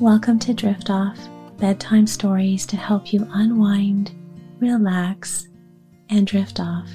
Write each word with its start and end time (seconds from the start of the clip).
Welcome 0.00 0.38
to 0.38 0.54
Drift 0.54 0.88
Off, 0.88 1.18
bedtime 1.58 2.06
stories 2.06 2.64
to 2.68 2.78
help 2.78 3.12
you 3.12 3.28
unwind, 3.34 4.12
relax, 4.58 5.46
and 6.08 6.26
drift 6.26 6.58
off. 6.58 6.88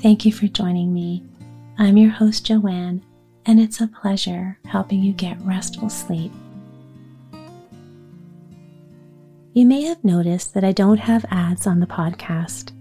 Thank 0.00 0.26
you 0.26 0.30
for 0.30 0.46
joining 0.46 0.92
me. 0.92 1.24
I'm 1.78 1.96
your 1.96 2.10
host, 2.10 2.44
Joanne, 2.44 3.02
and 3.46 3.58
it's 3.58 3.80
a 3.80 3.86
pleasure 3.86 4.58
helping 4.66 5.02
you 5.02 5.14
get 5.14 5.40
restful 5.40 5.88
sleep. 5.88 6.32
You 9.54 9.64
may 9.64 9.84
have 9.84 10.04
noticed 10.04 10.52
that 10.52 10.64
I 10.64 10.72
don't 10.72 10.98
have 10.98 11.24
ads 11.30 11.66
on 11.66 11.80
the 11.80 11.86
podcast. 11.86 12.72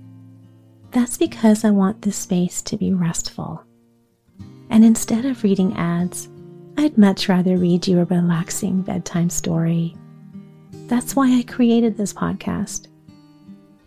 That's 0.91 1.15
because 1.15 1.63
I 1.63 1.69
want 1.69 2.01
this 2.01 2.17
space 2.17 2.61
to 2.63 2.75
be 2.75 2.91
restful. 2.93 3.63
And 4.69 4.83
instead 4.83 5.23
of 5.23 5.41
reading 5.41 5.73
ads, 5.77 6.27
I'd 6.77 6.97
much 6.97 7.29
rather 7.29 7.57
read 7.57 7.87
you 7.87 7.99
a 7.99 8.05
relaxing 8.05 8.81
bedtime 8.81 9.29
story. 9.29 9.95
That's 10.87 11.15
why 11.15 11.37
I 11.37 11.43
created 11.43 11.97
this 11.97 12.13
podcast 12.13 12.87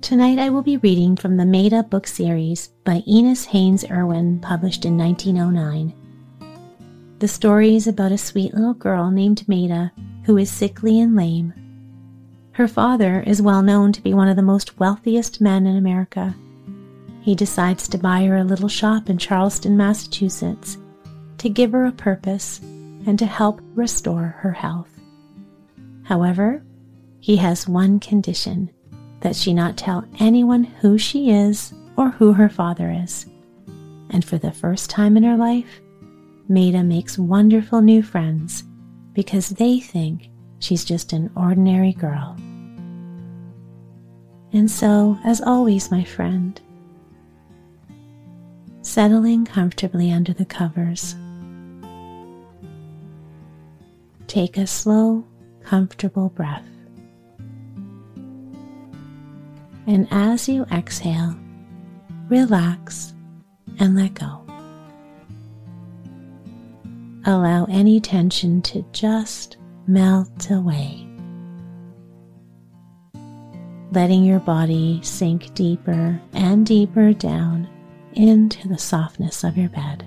Tonight 0.00 0.38
I 0.38 0.48
will 0.50 0.62
be 0.62 0.76
reading 0.78 1.16
from 1.16 1.36
the 1.36 1.46
Maida 1.46 1.82
book 1.82 2.06
series 2.06 2.68
by 2.84 3.02
Inez 3.06 3.46
Haynes 3.46 3.84
Irwin, 3.90 4.38
published 4.40 4.84
in 4.84 4.96
1909. 4.98 5.94
The 7.20 7.28
story 7.28 7.74
is 7.74 7.86
about 7.86 8.12
a 8.12 8.18
sweet 8.18 8.52
little 8.52 8.74
girl 8.74 9.10
named 9.10 9.48
Maida 9.48 9.90
who 10.24 10.36
is 10.36 10.50
sickly 10.50 11.00
and 11.00 11.16
lame 11.16 11.54
her 12.54 12.68
father 12.68 13.20
is 13.26 13.42
well 13.42 13.62
known 13.62 13.92
to 13.92 14.00
be 14.00 14.14
one 14.14 14.28
of 14.28 14.36
the 14.36 14.42
most 14.42 14.78
wealthiest 14.78 15.40
men 15.40 15.66
in 15.66 15.76
America. 15.76 16.32
He 17.20 17.34
decides 17.34 17.88
to 17.88 17.98
buy 17.98 18.24
her 18.24 18.36
a 18.36 18.44
little 18.44 18.68
shop 18.68 19.10
in 19.10 19.18
Charlestown, 19.18 19.76
Massachusetts, 19.76 20.78
to 21.38 21.48
give 21.48 21.72
her 21.72 21.84
a 21.84 21.92
purpose 21.92 22.60
and 23.06 23.18
to 23.18 23.26
help 23.26 23.60
restore 23.74 24.36
her 24.38 24.52
health. 24.52 24.88
However, 26.04 26.62
he 27.18 27.36
has 27.38 27.66
one 27.66 27.98
condition 27.98 28.70
that 29.20 29.34
she 29.34 29.52
not 29.52 29.76
tell 29.76 30.04
anyone 30.20 30.62
who 30.62 30.96
she 30.96 31.30
is 31.30 31.74
or 31.96 32.10
who 32.10 32.32
her 32.34 32.48
father 32.48 32.88
is. 33.02 33.26
And 34.10 34.24
for 34.24 34.38
the 34.38 34.52
first 34.52 34.90
time 34.90 35.16
in 35.16 35.24
her 35.24 35.36
life, 35.36 35.80
Maida 36.48 36.84
makes 36.84 37.18
wonderful 37.18 37.80
new 37.80 38.02
friends 38.02 38.62
because 39.12 39.48
they 39.48 39.80
think 39.80 40.30
she's 40.64 40.84
just 40.84 41.12
an 41.12 41.30
ordinary 41.36 41.92
girl. 41.92 42.34
And 44.52 44.70
so, 44.70 45.18
as 45.24 45.40
always, 45.42 45.90
my 45.90 46.04
friend, 46.04 46.58
settling 48.80 49.44
comfortably 49.44 50.10
under 50.10 50.32
the 50.32 50.46
covers, 50.46 51.14
take 54.26 54.56
a 54.56 54.66
slow, 54.66 55.24
comfortable 55.64 56.30
breath. 56.30 56.64
And 59.86 60.08
as 60.10 60.48
you 60.48 60.64
exhale, 60.72 61.36
relax 62.30 63.12
and 63.78 63.96
let 63.96 64.14
go. 64.14 64.40
Allow 67.26 67.66
any 67.66 68.00
tension 68.00 68.62
to 68.62 68.84
just 68.92 69.58
melt 69.86 70.50
away. 70.50 71.06
Letting 73.92 74.24
your 74.24 74.40
body 74.40 75.00
sink 75.02 75.54
deeper 75.54 76.20
and 76.32 76.66
deeper 76.66 77.12
down 77.12 77.68
into 78.14 78.68
the 78.68 78.78
softness 78.78 79.44
of 79.44 79.56
your 79.56 79.68
bed. 79.68 80.04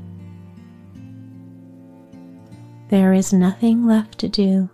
There 2.89 3.13
is 3.13 3.33
nothing 3.33 3.85
left 3.85 4.17
to 4.19 4.29
do 4.29 4.69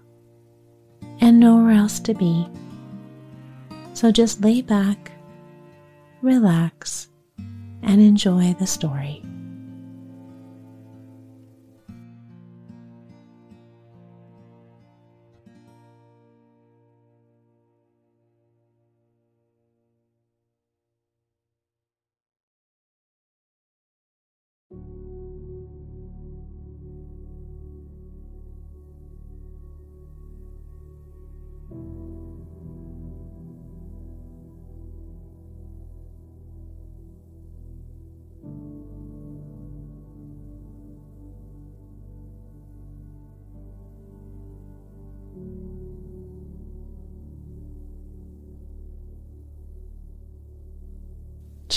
and 1.20 1.40
nowhere 1.40 1.72
else 1.72 2.00
to 2.02 2.14
be. 2.14 2.48
So 3.94 4.12
just 4.12 4.42
lay 4.42 4.62
back, 4.62 5.12
relax, 6.22 7.10
and 7.82 8.02
enjoy 8.02 8.54
the 8.60 8.68
story. 8.68 9.23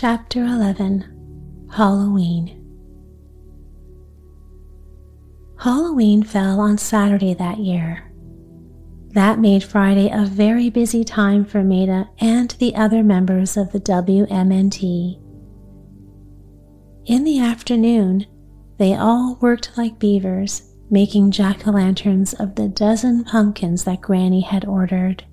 Chapter 0.09 0.45
11 0.45 1.67
Halloween 1.73 2.65
Halloween 5.59 6.23
fell 6.23 6.61
on 6.61 6.79
Saturday 6.79 7.35
that 7.35 7.59
year. 7.59 8.13
That 9.15 9.41
made 9.41 9.65
Friday 9.65 10.09
a 10.13 10.25
very 10.25 10.71
busy 10.71 11.03
time 11.03 11.45
for 11.45 11.65
Maida 11.65 12.09
and 12.21 12.53
the 12.53 12.77
other 12.77 13.03
members 13.03 13.57
of 13.57 13.73
the 13.73 13.81
WMNT. 13.81 15.21
In 17.07 17.25
the 17.25 17.41
afternoon, 17.41 18.27
they 18.79 18.95
all 18.95 19.37
worked 19.41 19.77
like 19.77 19.99
beavers, 19.99 20.73
making 20.89 21.33
jack 21.33 21.67
o' 21.67 21.73
lanterns 21.73 22.33
of 22.33 22.55
the 22.55 22.69
dozen 22.69 23.25
pumpkins 23.25 23.83
that 23.83 24.03
Granny 24.03 24.43
had 24.43 24.65
ordered. 24.67 25.25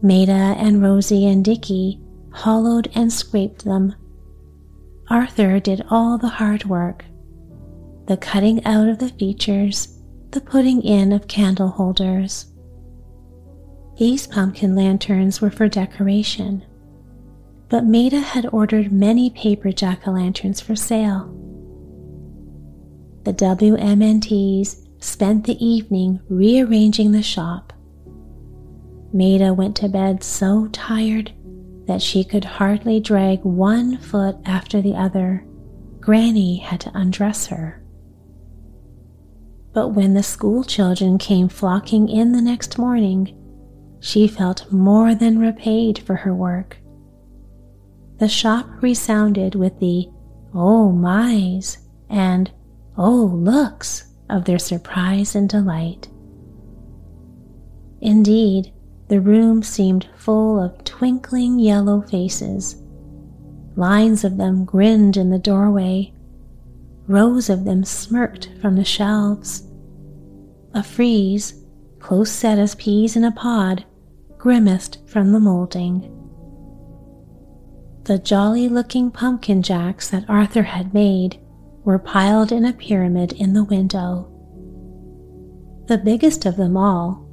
Maida 0.00 0.54
and 0.56 0.80
Rosie 0.80 1.26
and 1.26 1.44
Dickie 1.44 2.00
hollowed 2.36 2.90
and 2.94 3.10
scraped 3.10 3.64
them. 3.64 3.94
Arthur 5.08 5.58
did 5.58 5.82
all 5.90 6.18
the 6.18 6.28
hard 6.28 6.64
work 6.64 7.04
the 8.06 8.16
cutting 8.16 8.64
out 8.64 8.88
of 8.88 9.00
the 9.00 9.08
features, 9.08 10.00
the 10.30 10.40
putting 10.40 10.80
in 10.82 11.12
of 11.12 11.26
candle 11.26 11.66
holders. 11.66 12.52
These 13.98 14.28
pumpkin 14.28 14.76
lanterns 14.76 15.40
were 15.40 15.50
for 15.50 15.68
decoration, 15.68 16.64
but 17.68 17.84
Maida 17.84 18.20
had 18.20 18.46
ordered 18.52 18.92
many 18.92 19.28
paper 19.30 19.72
jack 19.72 20.06
o' 20.06 20.12
lanterns 20.12 20.60
for 20.60 20.76
sale. 20.76 21.24
The 23.24 23.32
WMNTs 23.32 24.86
spent 25.02 25.44
the 25.44 25.64
evening 25.64 26.20
rearranging 26.28 27.10
the 27.10 27.24
shop. 27.24 27.72
Maida 29.12 29.52
went 29.52 29.74
to 29.78 29.88
bed 29.88 30.22
so 30.22 30.68
tired 30.68 31.32
that 31.86 32.02
she 32.02 32.24
could 32.24 32.44
hardly 32.44 33.00
drag 33.00 33.42
one 33.44 33.96
foot 33.98 34.36
after 34.44 34.82
the 34.82 34.94
other, 34.94 35.46
Granny 36.00 36.58
had 36.58 36.80
to 36.80 36.90
undress 36.94 37.46
her. 37.46 37.82
But 39.72 39.88
when 39.88 40.14
the 40.14 40.22
school 40.22 40.64
children 40.64 41.18
came 41.18 41.48
flocking 41.48 42.08
in 42.08 42.32
the 42.32 42.40
next 42.40 42.78
morning, 42.78 43.36
she 44.00 44.26
felt 44.26 44.70
more 44.72 45.14
than 45.14 45.38
repaid 45.38 45.98
for 45.98 46.16
her 46.16 46.34
work. 46.34 46.78
The 48.18 48.28
shop 48.28 48.66
resounded 48.80 49.54
with 49.54 49.78
the 49.78 50.08
oh 50.54 50.90
my's 50.90 51.78
and 52.08 52.50
oh 52.96 53.30
looks 53.34 54.10
of 54.30 54.44
their 54.44 54.58
surprise 54.58 55.34
and 55.34 55.48
delight. 55.48 56.08
Indeed, 58.00 58.72
the 59.08 59.20
room 59.20 59.62
seemed 59.62 60.08
full 60.16 60.60
of 60.60 60.82
twinkling 60.84 61.58
yellow 61.58 62.00
faces. 62.02 62.82
Lines 63.76 64.24
of 64.24 64.36
them 64.36 64.64
grinned 64.64 65.16
in 65.16 65.30
the 65.30 65.38
doorway. 65.38 66.12
Rows 67.06 67.48
of 67.48 67.64
them 67.64 67.84
smirked 67.84 68.50
from 68.60 68.74
the 68.74 68.84
shelves. 68.84 69.68
A 70.74 70.82
frieze, 70.82 71.62
close 72.00 72.30
set 72.30 72.58
as 72.58 72.74
peas 72.74 73.16
in 73.16 73.24
a 73.24 73.30
pod, 73.30 73.84
grimaced 74.38 74.98
from 75.06 75.32
the 75.32 75.40
molding. 75.40 76.12
The 78.04 78.18
jolly 78.18 78.68
looking 78.68 79.10
pumpkin 79.10 79.62
jacks 79.62 80.10
that 80.10 80.28
Arthur 80.28 80.62
had 80.62 80.94
made 80.94 81.38
were 81.84 81.98
piled 81.98 82.50
in 82.50 82.64
a 82.64 82.72
pyramid 82.72 83.32
in 83.32 83.52
the 83.52 83.64
window. 83.64 84.32
The 85.86 85.98
biggest 85.98 86.46
of 86.46 86.56
them 86.56 86.76
all 86.76 87.25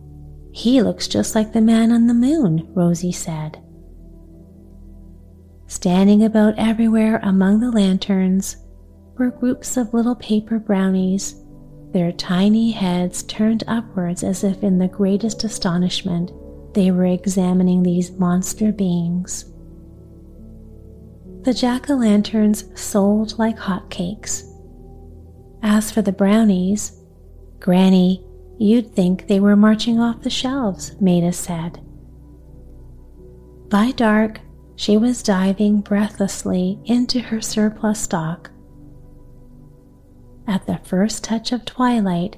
he 0.54 0.84
looks 0.84 1.08
just 1.08 1.34
like 1.34 1.52
the 1.52 1.62
man 1.62 1.92
on 1.92 2.06
the 2.06 2.14
moon, 2.14 2.72
Rosie 2.76 3.12
said. 3.12 3.60
Standing 5.66 6.24
about 6.24 6.54
everywhere 6.60 7.20
among 7.24 7.60
the 7.60 7.72
lanterns 7.72 8.58
were 9.18 9.32
groups 9.32 9.78
of 9.78 9.96
little 9.96 10.14
paper 10.16 10.60
brownies, 10.60 11.44
their 11.92 12.12
tiny 12.12 12.70
heads 12.70 13.24
turned 13.24 13.64
upwards 13.68 14.24
as 14.24 14.44
if 14.44 14.64
in 14.64 14.78
the 14.78 14.88
greatest 14.88 15.44
astonishment 15.44 16.32
they 16.76 16.92
were 16.92 17.06
examining 17.06 17.82
these 17.82 18.12
monster 18.12 18.72
beings. 18.72 19.46
The 21.42 21.54
jack 21.56 21.90
o' 21.90 21.96
lanterns 21.96 22.66
sold 22.80 23.40
like 23.40 23.58
hotcakes. 23.58 24.44
As 25.64 25.92
for 25.92 26.04
the 26.04 26.12
brownies, 26.12 27.00
Granny 27.60 28.24
You'd 28.58 28.96
think 28.96 29.28
they 29.28 29.40
were 29.40 29.56
marching 29.56 30.00
off 30.00 30.22
the 30.22 30.30
shelves, 30.30 30.96
Maida 31.02 31.34
said. 31.34 31.82
By 33.70 33.92
dark, 33.92 34.40
she 34.76 34.98
was 34.98 35.24
diving 35.24 35.82
breathlessly 35.82 36.80
into 36.86 37.20
her 37.20 37.42
surplus 37.42 38.02
stock. 38.02 38.52
At 40.48 40.66
the 40.66 40.80
first 40.84 41.24
touch 41.24 41.52
of 41.52 41.66
twilight, 41.66 42.38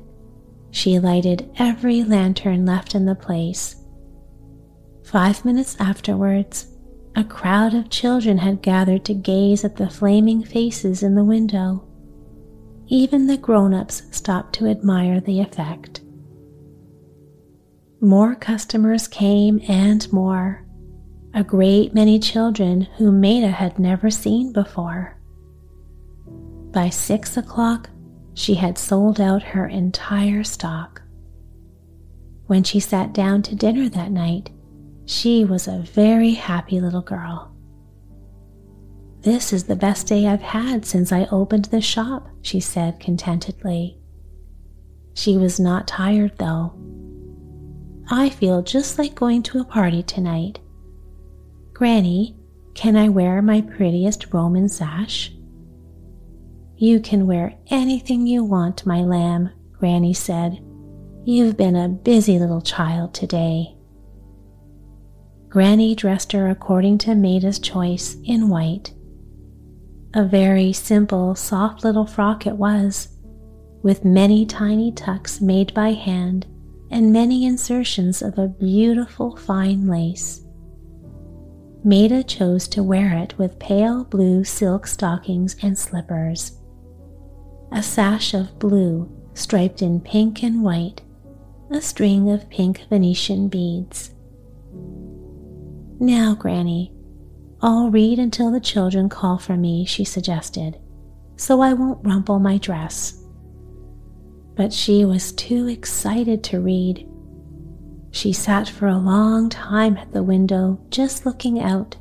she 0.72 1.00
lighted 1.00 1.50
every 1.58 2.04
lantern 2.04 2.66
left 2.66 2.96
in 2.96 3.06
the 3.06 3.16
place. 3.16 3.76
Five 5.04 5.46
minutes 5.46 5.76
afterwards, 5.80 6.68
a 7.16 7.24
crowd 7.24 7.74
of 7.74 7.90
children 7.90 8.40
had 8.40 8.62
gathered 8.62 9.06
to 9.06 9.14
gaze 9.14 9.64
at 9.64 9.78
the 9.78 9.90
flaming 9.90 10.44
faces 10.44 11.04
in 11.04 11.16
the 11.16 11.24
window. 11.24 11.88
Even 12.88 13.28
the 13.28 13.38
grown 13.38 13.74
ups 13.74 14.04
stopped 14.12 14.54
to 14.56 14.68
admire 14.68 15.20
the 15.20 15.40
effect. 15.40 16.02
More 18.06 18.36
customers 18.36 19.08
came 19.08 19.60
and 19.68 20.14
more, 20.14 20.64
a 21.34 21.44
great 21.44 21.96
many 21.96 22.20
children 22.20 22.82
whom 22.98 23.20
Maida 23.20 23.50
had 23.50 23.80
never 23.80 24.12
seen 24.12 24.54
before. 24.54 25.18
By 26.72 26.90
six 26.90 27.36
o'clock, 27.36 27.90
she 28.36 28.54
had 28.54 28.78
sold 28.78 29.20
out 29.20 29.42
her 29.42 29.66
entire 29.68 30.44
stock. 30.44 31.02
When 32.46 32.62
she 32.62 32.80
sat 32.80 33.12
down 33.12 33.42
to 33.42 33.56
dinner 33.56 33.90
that 33.90 34.12
night, 34.12 34.52
she 35.06 35.44
was 35.44 35.68
a 35.68 35.80
very 35.80 36.34
happy 36.34 36.80
little 36.80 37.02
girl. 37.02 37.56
This 39.22 39.52
is 39.52 39.64
the 39.64 39.76
best 39.76 40.06
day 40.06 40.28
I've 40.28 40.44
had 40.44 40.86
since 40.86 41.12
I 41.12 41.26
opened 41.32 41.66
the 41.66 41.82
shop, 41.82 42.30
she 42.44 42.60
said 42.60 43.00
contentedly. 43.00 43.98
She 45.16 45.38
was 45.38 45.60
not 45.60 45.88
tired, 45.88 46.34
though 46.38 46.76
I 48.10 48.30
feel 48.30 48.62
just 48.62 49.00
like 49.00 49.16
going 49.16 49.42
to 49.44 49.60
a 49.60 49.66
party 49.66 50.04
tonight. 50.04 50.60
Granny, 51.74 52.38
can 52.76 52.96
I 52.96 53.10
wear 53.10 53.42
my 53.42 53.62
prettiest 53.62 54.32
Roman 54.32 54.70
sash? 54.70 55.32
You 56.78 57.00
can 57.00 57.26
wear 57.26 57.58
anything 57.68 58.28
you 58.28 58.44
want, 58.44 58.86
my 58.86 59.02
lamb, 59.02 59.50
Granny 59.72 60.14
said. 60.14 60.60
You've 61.24 61.58
been 61.58 61.76
a 61.76 61.90
busy 61.90 62.38
little 62.38 62.62
child 62.62 63.14
today. 63.14 63.76
Granny 65.50 65.96
dressed 65.96 66.34
her 66.34 66.50
according 66.50 67.00
to 67.00 67.16
Maida's 67.16 67.60
choice 67.60 68.18
in 68.24 68.50
white. 68.50 68.94
A 70.14 70.24
very 70.24 70.74
simple, 70.74 71.34
soft 71.34 71.84
little 71.84 72.06
frock 72.06 72.46
it 72.46 72.58
was, 72.58 73.08
with 73.82 74.06
many 74.06 74.46
tiny 74.46 74.92
tucks 74.92 75.42
made 75.42 75.74
by 75.74 75.94
hand 75.94 76.46
and 76.96 77.12
many 77.12 77.46
insertions 77.46 78.22
of 78.22 78.38
a 78.38 78.48
beautiful 78.48 79.36
fine 79.36 79.86
lace. 79.86 80.46
Maida 81.84 82.24
chose 82.24 82.70
to 82.70 82.82
wear 82.82 83.18
it 83.18 83.38
with 83.38 83.60
pale 83.60 84.06
blue 84.06 84.46
silk 84.46 84.88
stockings 84.88 85.58
and 85.62 85.78
slippers. 85.78 86.58
A 87.74 87.84
sash 87.84 88.34
of 88.34 88.58
blue 88.60 89.12
striped 89.34 89.82
in 89.82 90.00
pink 90.00 90.42
and 90.42 90.64
white, 90.64 91.02
a 91.70 91.82
string 91.82 92.32
of 92.32 92.50
pink 92.50 92.86
Venetian 92.88 93.50
beads. 93.50 94.12
Now, 96.00 96.34
Granny, 96.34 96.94
I'll 97.62 97.92
read 97.92 98.20
until 98.20 98.52
the 98.52 98.62
children 98.62 99.10
call 99.10 99.38
for 99.38 99.58
me, 99.58 99.84
she 99.84 100.06
suggested, 100.06 100.80
so 101.36 101.60
I 101.60 101.74
won't 101.74 102.08
rumple 102.08 102.40
my 102.40 102.58
dress 102.58 103.25
but 104.56 104.72
she 104.72 105.06
was 105.06 105.32
too 105.34 105.68
excited 105.68 106.44
to 106.44 106.60
read. 106.60 107.08
She 108.12 108.32
sat 108.32 108.70
for 108.70 108.88
a 108.88 108.98
long 108.98 109.50
time 109.50 109.98
at 109.98 110.14
the 110.14 110.24
window, 110.24 110.80
just 110.90 111.26
looking 111.26 111.60
out. 111.60 111.98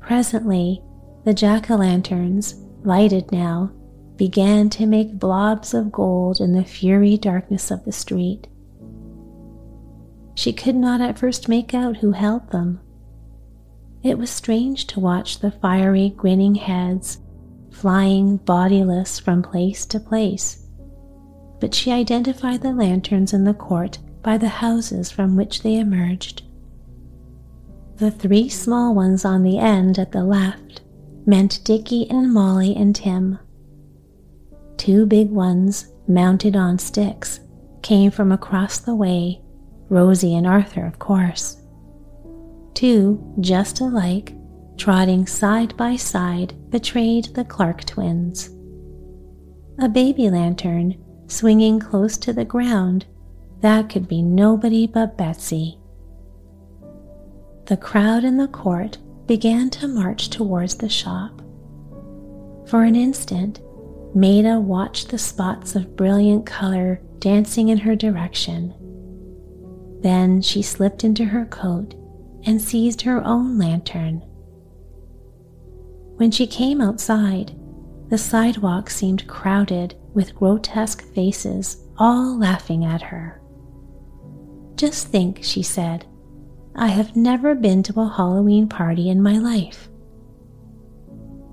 Presently, 0.00 0.82
the 1.24 1.32
jack 1.32 1.70
o' 1.70 1.76
lanterns, 1.76 2.54
lighted 2.82 3.32
now, 3.32 3.72
began 4.16 4.68
to 4.70 4.86
make 4.86 5.18
blobs 5.18 5.72
of 5.72 5.90
gold 5.90 6.40
in 6.40 6.52
the 6.52 6.64
fury 6.64 7.16
darkness 7.16 7.70
of 7.70 7.84
the 7.84 7.92
street. 7.92 8.46
She 10.34 10.52
could 10.52 10.76
not 10.76 11.00
at 11.00 11.18
first 11.18 11.48
make 11.48 11.72
out 11.72 11.98
who 11.98 12.12
held 12.12 12.50
them. 12.50 12.80
It 14.02 14.18
was 14.18 14.28
strange 14.28 14.86
to 14.88 15.00
watch 15.00 15.38
the 15.38 15.50
fiery, 15.50 16.10
grinning 16.10 16.56
heads 16.56 17.18
flying 17.70 18.36
bodiless 18.36 19.18
from 19.18 19.42
place 19.42 19.84
to 19.84 19.98
place 19.98 20.63
but 21.60 21.74
she 21.74 21.90
identified 21.90 22.62
the 22.62 22.72
lanterns 22.72 23.32
in 23.32 23.44
the 23.44 23.54
court 23.54 23.98
by 24.22 24.38
the 24.38 24.48
houses 24.48 25.10
from 25.10 25.36
which 25.36 25.62
they 25.62 25.76
emerged. 25.76 26.42
The 27.96 28.10
three 28.10 28.48
small 28.48 28.94
ones 28.94 29.24
on 29.24 29.42
the 29.42 29.58
end 29.58 29.98
at 29.98 30.12
the 30.12 30.24
left 30.24 30.82
meant 31.26 31.64
Dickie 31.64 32.10
and 32.10 32.32
Molly 32.32 32.74
and 32.74 32.94
Tim. 32.94 33.38
Two 34.76 35.06
big 35.06 35.30
ones, 35.30 35.92
mounted 36.08 36.56
on 36.56 36.78
sticks, 36.78 37.40
came 37.82 38.10
from 38.10 38.32
across 38.32 38.78
the 38.78 38.94
way, 38.94 39.40
Rosie 39.88 40.34
and 40.34 40.46
Arthur, 40.46 40.86
of 40.86 40.98
course. 40.98 41.58
Two, 42.74 43.22
just 43.40 43.80
alike, 43.80 44.34
trotting 44.76 45.26
side 45.26 45.76
by 45.76 45.94
side, 45.96 46.54
betrayed 46.70 47.26
the 47.34 47.44
Clark 47.44 47.84
twins. 47.84 48.50
A 49.78 49.88
baby 49.88 50.30
lantern 50.30 51.03
swinging 51.26 51.80
close 51.80 52.16
to 52.18 52.32
the 52.32 52.44
ground, 52.44 53.06
that 53.60 53.88
could 53.88 54.08
be 54.08 54.22
nobody 54.22 54.86
but 54.86 55.16
Betsy. 55.16 55.78
The 57.66 57.76
crowd 57.76 58.24
in 58.24 58.36
the 58.36 58.48
court 58.48 58.98
began 59.26 59.70
to 59.70 59.88
march 59.88 60.28
towards 60.28 60.74
the 60.74 60.88
shop. 60.88 61.40
For 62.66 62.84
an 62.84 62.94
instant, 62.94 63.60
Maida 64.14 64.60
watched 64.60 65.08
the 65.08 65.18
spots 65.18 65.74
of 65.74 65.96
brilliant 65.96 66.46
color 66.46 67.00
dancing 67.18 67.68
in 67.70 67.78
her 67.78 67.96
direction. 67.96 68.74
Then 70.02 70.42
she 70.42 70.60
slipped 70.60 71.04
into 71.04 71.24
her 71.24 71.46
coat 71.46 71.94
and 72.44 72.60
seized 72.60 73.02
her 73.02 73.24
own 73.24 73.58
lantern. 73.58 74.22
When 76.16 76.30
she 76.30 76.46
came 76.46 76.80
outside, 76.80 77.58
the 78.14 78.18
sidewalk 78.18 78.88
seemed 78.88 79.26
crowded 79.26 79.96
with 80.12 80.36
grotesque 80.36 81.02
faces, 81.14 81.84
all 81.98 82.38
laughing 82.38 82.84
at 82.84 83.02
her. 83.02 83.42
Just 84.76 85.08
think, 85.08 85.40
she 85.42 85.64
said, 85.64 86.06
I 86.76 86.86
have 86.86 87.16
never 87.16 87.56
been 87.56 87.82
to 87.82 88.00
a 88.00 88.08
Halloween 88.08 88.68
party 88.68 89.10
in 89.10 89.20
my 89.20 89.38
life. 89.38 89.88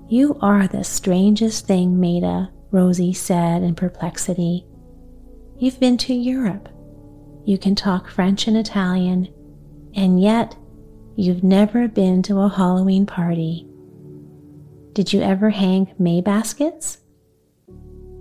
You 0.08 0.38
are 0.40 0.68
the 0.68 0.84
strangest 0.84 1.66
thing, 1.66 1.98
Maida, 1.98 2.52
Rosie 2.70 3.12
said 3.12 3.64
in 3.64 3.74
perplexity. 3.74 4.64
You've 5.58 5.80
been 5.80 5.98
to 5.98 6.14
Europe. 6.14 6.68
You 7.44 7.58
can 7.58 7.74
talk 7.74 8.08
French 8.08 8.46
and 8.46 8.56
Italian, 8.56 9.34
and 9.96 10.22
yet 10.22 10.54
you've 11.16 11.42
never 11.42 11.88
been 11.88 12.22
to 12.22 12.38
a 12.38 12.48
Halloween 12.48 13.04
party. 13.04 13.66
Did 14.92 15.12
you 15.12 15.22
ever 15.22 15.50
hang 15.50 15.94
May 15.98 16.20
baskets? 16.20 16.98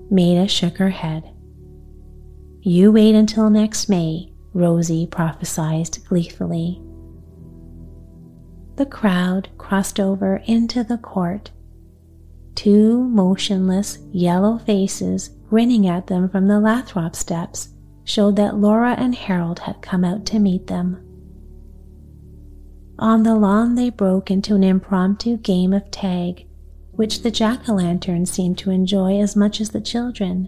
Maida 0.10 0.48
shook 0.48 0.78
her 0.78 0.90
head. 0.90 1.30
You 2.62 2.92
wait 2.92 3.16
until 3.16 3.50
next 3.50 3.90
May, 3.90 4.32
Rosie 4.54 5.08
prophesied 5.08 5.98
gleefully. 6.08 6.82
The 8.78 8.86
crowd 8.86 9.50
crossed 9.58 10.00
over 10.00 10.42
into 10.46 10.84
the 10.84 10.98
court. 10.98 11.52
Two 12.56 13.04
motionless 13.04 14.00
yellow 14.12 14.58
faces 14.60 15.30
grinning 15.50 15.88
at 15.88 16.08
them 16.08 16.30
from 16.30 16.48
the 16.48 16.60
Lathrop 16.60 17.16
steps 17.16 17.70
showed 18.06 18.38
that 18.38 18.58
Laura 18.58 18.94
and 18.98 19.14
Harold 19.14 19.60
had 19.60 19.82
come 19.82 20.06
out 20.06 20.26
to 20.28 20.40
meet 20.40 20.68
them. 20.68 21.06
On 22.98 23.24
the 23.24 23.36
lawn, 23.36 23.76
they 23.76 23.90
broke 23.90 24.32
into 24.32 24.56
an 24.56 24.64
impromptu 24.64 25.38
game 25.38 25.74
of 25.74 25.90
tag, 25.92 26.46
which 27.02 27.24
the 27.24 27.32
jack 27.32 27.68
o' 27.68 27.74
lanterns 27.74 28.30
seemed 28.30 28.60
to 28.60 28.70
enjoy 28.70 29.20
as 29.20 29.36
much 29.36 29.60
as 29.60 29.72
the 29.72 29.82
children. 29.82 30.48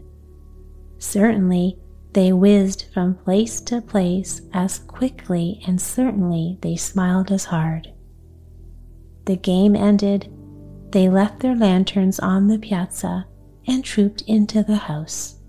Certainly, 1.00 1.80
they 2.12 2.32
whizzed 2.32 2.86
from 2.94 3.16
place 3.16 3.60
to 3.62 3.82
place 3.82 4.40
as 4.54 4.78
quickly, 4.78 5.64
and 5.66 5.82
certainly 5.82 6.60
they 6.62 6.76
smiled 6.76 7.32
as 7.32 7.46
hard. 7.46 7.92
The 9.26 9.36
game 9.36 9.76
ended, 9.76 10.32
they 10.92 11.10
left 11.10 11.40
their 11.40 11.56
lanterns 11.56 12.20
on 12.20 12.46
the 12.46 12.60
piazza 12.60 13.26
and 13.66 13.84
trooped 13.84 14.22
into 14.28 14.62
the 14.62 14.76
house. 14.76 15.40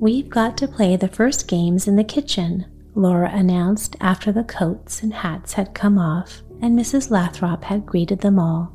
We've 0.00 0.28
got 0.28 0.56
to 0.56 0.66
play 0.66 0.96
the 0.96 1.06
first 1.06 1.46
games 1.46 1.86
in 1.86 1.94
the 1.94 2.02
kitchen, 2.02 2.66
Laura 2.96 3.30
announced 3.32 3.94
after 4.00 4.32
the 4.32 4.42
coats 4.42 5.00
and 5.00 5.14
hats 5.14 5.52
had 5.52 5.74
come 5.74 5.96
off 5.96 6.42
and 6.60 6.76
Mrs. 6.76 7.08
Lathrop 7.08 7.62
had 7.62 7.86
greeted 7.86 8.18
them 8.18 8.40
all. 8.40 8.74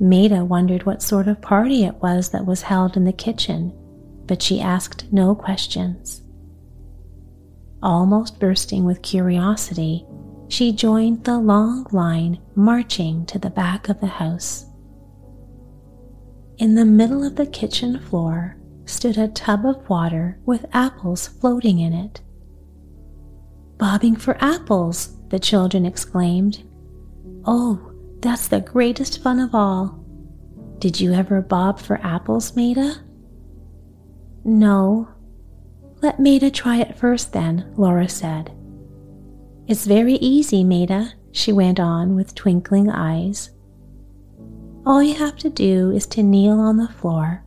Maida 0.00 0.44
wondered 0.44 0.86
what 0.86 1.02
sort 1.02 1.26
of 1.26 1.40
party 1.40 1.84
it 1.84 1.96
was 1.96 2.30
that 2.30 2.46
was 2.46 2.62
held 2.62 2.96
in 2.96 3.04
the 3.04 3.12
kitchen, 3.12 3.72
but 4.26 4.42
she 4.42 4.60
asked 4.60 5.12
no 5.12 5.34
questions. 5.34 6.22
Almost 7.82 8.38
bursting 8.38 8.84
with 8.84 9.02
curiosity, 9.02 10.06
she 10.48 10.72
joined 10.72 11.24
the 11.24 11.38
long 11.38 11.86
line 11.92 12.40
marching 12.54 13.26
to 13.26 13.38
the 13.38 13.50
back 13.50 13.88
of 13.88 14.00
the 14.00 14.06
house. 14.06 14.66
In 16.58 16.74
the 16.74 16.84
middle 16.84 17.24
of 17.24 17.36
the 17.36 17.46
kitchen 17.46 17.98
floor 18.00 18.56
stood 18.84 19.18
a 19.18 19.28
tub 19.28 19.66
of 19.66 19.88
water 19.88 20.40
with 20.44 20.66
apples 20.72 21.28
floating 21.28 21.78
in 21.78 21.92
it. 21.92 22.20
Bobbing 23.76 24.16
for 24.16 24.36
apples, 24.42 25.16
the 25.28 25.38
children 25.38 25.86
exclaimed. 25.86 26.64
Oh, 27.44 27.92
that's 28.20 28.48
the 28.48 28.60
greatest 28.60 29.22
fun 29.22 29.40
of 29.40 29.54
all. 29.54 30.04
Did 30.78 31.00
you 31.00 31.12
ever 31.12 31.40
bob 31.40 31.78
for 31.78 32.00
apples, 32.02 32.54
Maida? 32.54 32.96
No. 34.44 35.08
Let 36.00 36.20
Maida 36.20 36.50
try 36.50 36.78
it 36.78 36.96
first, 36.96 37.32
then, 37.32 37.72
Laura 37.76 38.08
said. 38.08 38.52
It's 39.66 39.84
very 39.84 40.14
easy, 40.14 40.64
Maida, 40.64 41.12
she 41.32 41.52
went 41.52 41.78
on 41.78 42.14
with 42.14 42.34
twinkling 42.34 42.88
eyes. 42.90 43.50
All 44.86 45.02
you 45.02 45.14
have 45.14 45.36
to 45.38 45.50
do 45.50 45.90
is 45.90 46.06
to 46.06 46.22
kneel 46.22 46.58
on 46.58 46.76
the 46.76 46.88
floor, 46.88 47.44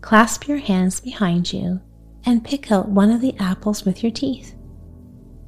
clasp 0.00 0.46
your 0.46 0.58
hands 0.58 1.00
behind 1.00 1.52
you, 1.52 1.80
and 2.26 2.44
pick 2.44 2.70
out 2.70 2.88
one 2.88 3.10
of 3.10 3.20
the 3.20 3.34
apples 3.38 3.84
with 3.84 4.02
your 4.02 4.12
teeth. 4.12 4.54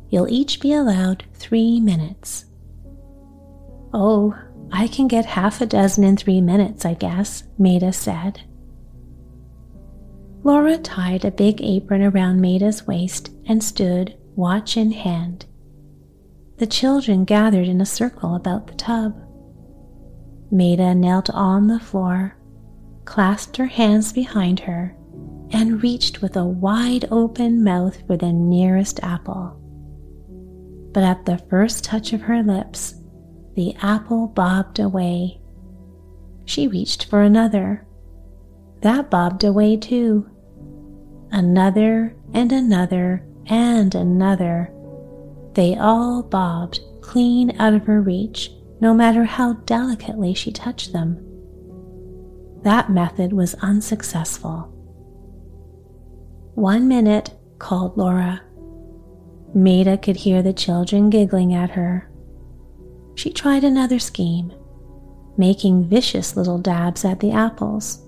You'll 0.09 0.29
each 0.29 0.61
be 0.61 0.73
allowed 0.73 1.25
three 1.35 1.81
minutes. 1.81 2.47
Oh, 3.93 4.39
I 4.73 4.89
can 4.89 5.09
get 5.09 5.25
half 5.27 5.61
a 5.61 5.67
dozen 5.67 6.05
in 6.05 6.17
three 6.17 6.41
minutes, 6.41 6.85
I 6.85 6.95
guess, 6.95 7.45
Maida 7.59 7.93
said. 7.93 8.43
Laura 10.43 10.79
tied 10.79 11.25
a 11.25 11.31
big 11.31 11.61
apron 11.63 12.03
around 12.03 12.41
Maida's 12.41 12.87
waist 12.87 13.31
and 13.47 13.63
stood, 13.63 14.17
watch 14.37 14.77
in 14.77 14.93
hand. 14.93 15.47
The 16.59 16.67
children 16.67 17.25
gathered 17.25 17.69
in 17.69 17.81
a 17.81 17.87
circle 17.87 18.35
about 18.35 18.67
the 18.67 18.75
tub. 18.75 19.15
Maida 20.51 20.95
knelt 20.95 21.29
on 21.31 21.67
the 21.67 21.81
floor, 21.81 22.37
clasped 23.05 23.57
her 23.57 23.67
hands 23.67 24.13
behind 24.13 24.61
her, 24.61 24.97
and 25.51 25.83
reached 25.83 26.23
with 26.23 26.37
a 26.37 26.45
wide 26.45 27.07
open 27.11 27.63
mouth 27.63 28.07
for 28.07 28.17
the 28.17 28.33
nearest 28.33 29.01
apple. 29.03 29.61
But 30.93 31.03
at 31.03 31.25
the 31.25 31.39
first 31.51 31.85
touch 31.85 32.13
of 32.13 32.23
her 32.23 32.43
lips, 32.43 32.95
the 33.57 33.75
apple 33.81 34.29
bobbed 34.29 34.79
away. 34.79 35.41
She 36.45 36.69
reached 36.69 37.07
for 37.07 37.23
another. 37.23 37.87
That 38.83 39.11
bobbed 39.11 39.43
away 39.45 39.79
too. 39.79 40.31
Another 41.33 42.15
and 42.35 42.53
another 42.53 43.27
and 43.47 43.95
another. 43.95 44.71
They 45.55 45.75
all 45.75 46.23
bobbed 46.23 46.81
clean 47.01 47.59
out 47.59 47.73
of 47.73 47.87
her 47.87 48.01
reach 48.01 48.53
no 48.81 48.93
matter 48.93 49.25
how 49.25 49.55
delicately 49.55 50.35
she 50.35 50.53
touched 50.53 50.93
them. 50.93 51.19
That 52.63 52.91
method 52.91 53.33
was 53.33 53.55
unsuccessful. 53.55 54.71
One 56.55 56.89
minute, 56.89 57.33
called 57.59 57.97
Laura. 57.97 58.43
Maida 59.55 59.97
could 59.97 60.17
hear 60.17 60.43
the 60.43 60.53
children 60.53 61.09
giggling 61.09 61.55
at 61.55 61.71
her. 61.71 62.11
She 63.17 63.33
tried 63.33 63.65
another 63.65 63.99
scheme, 63.99 64.53
making 65.37 65.89
vicious 65.89 66.37
little 66.37 66.59
dabs 66.59 67.05
at 67.05 67.19
the 67.19 67.33
apples. 67.33 68.07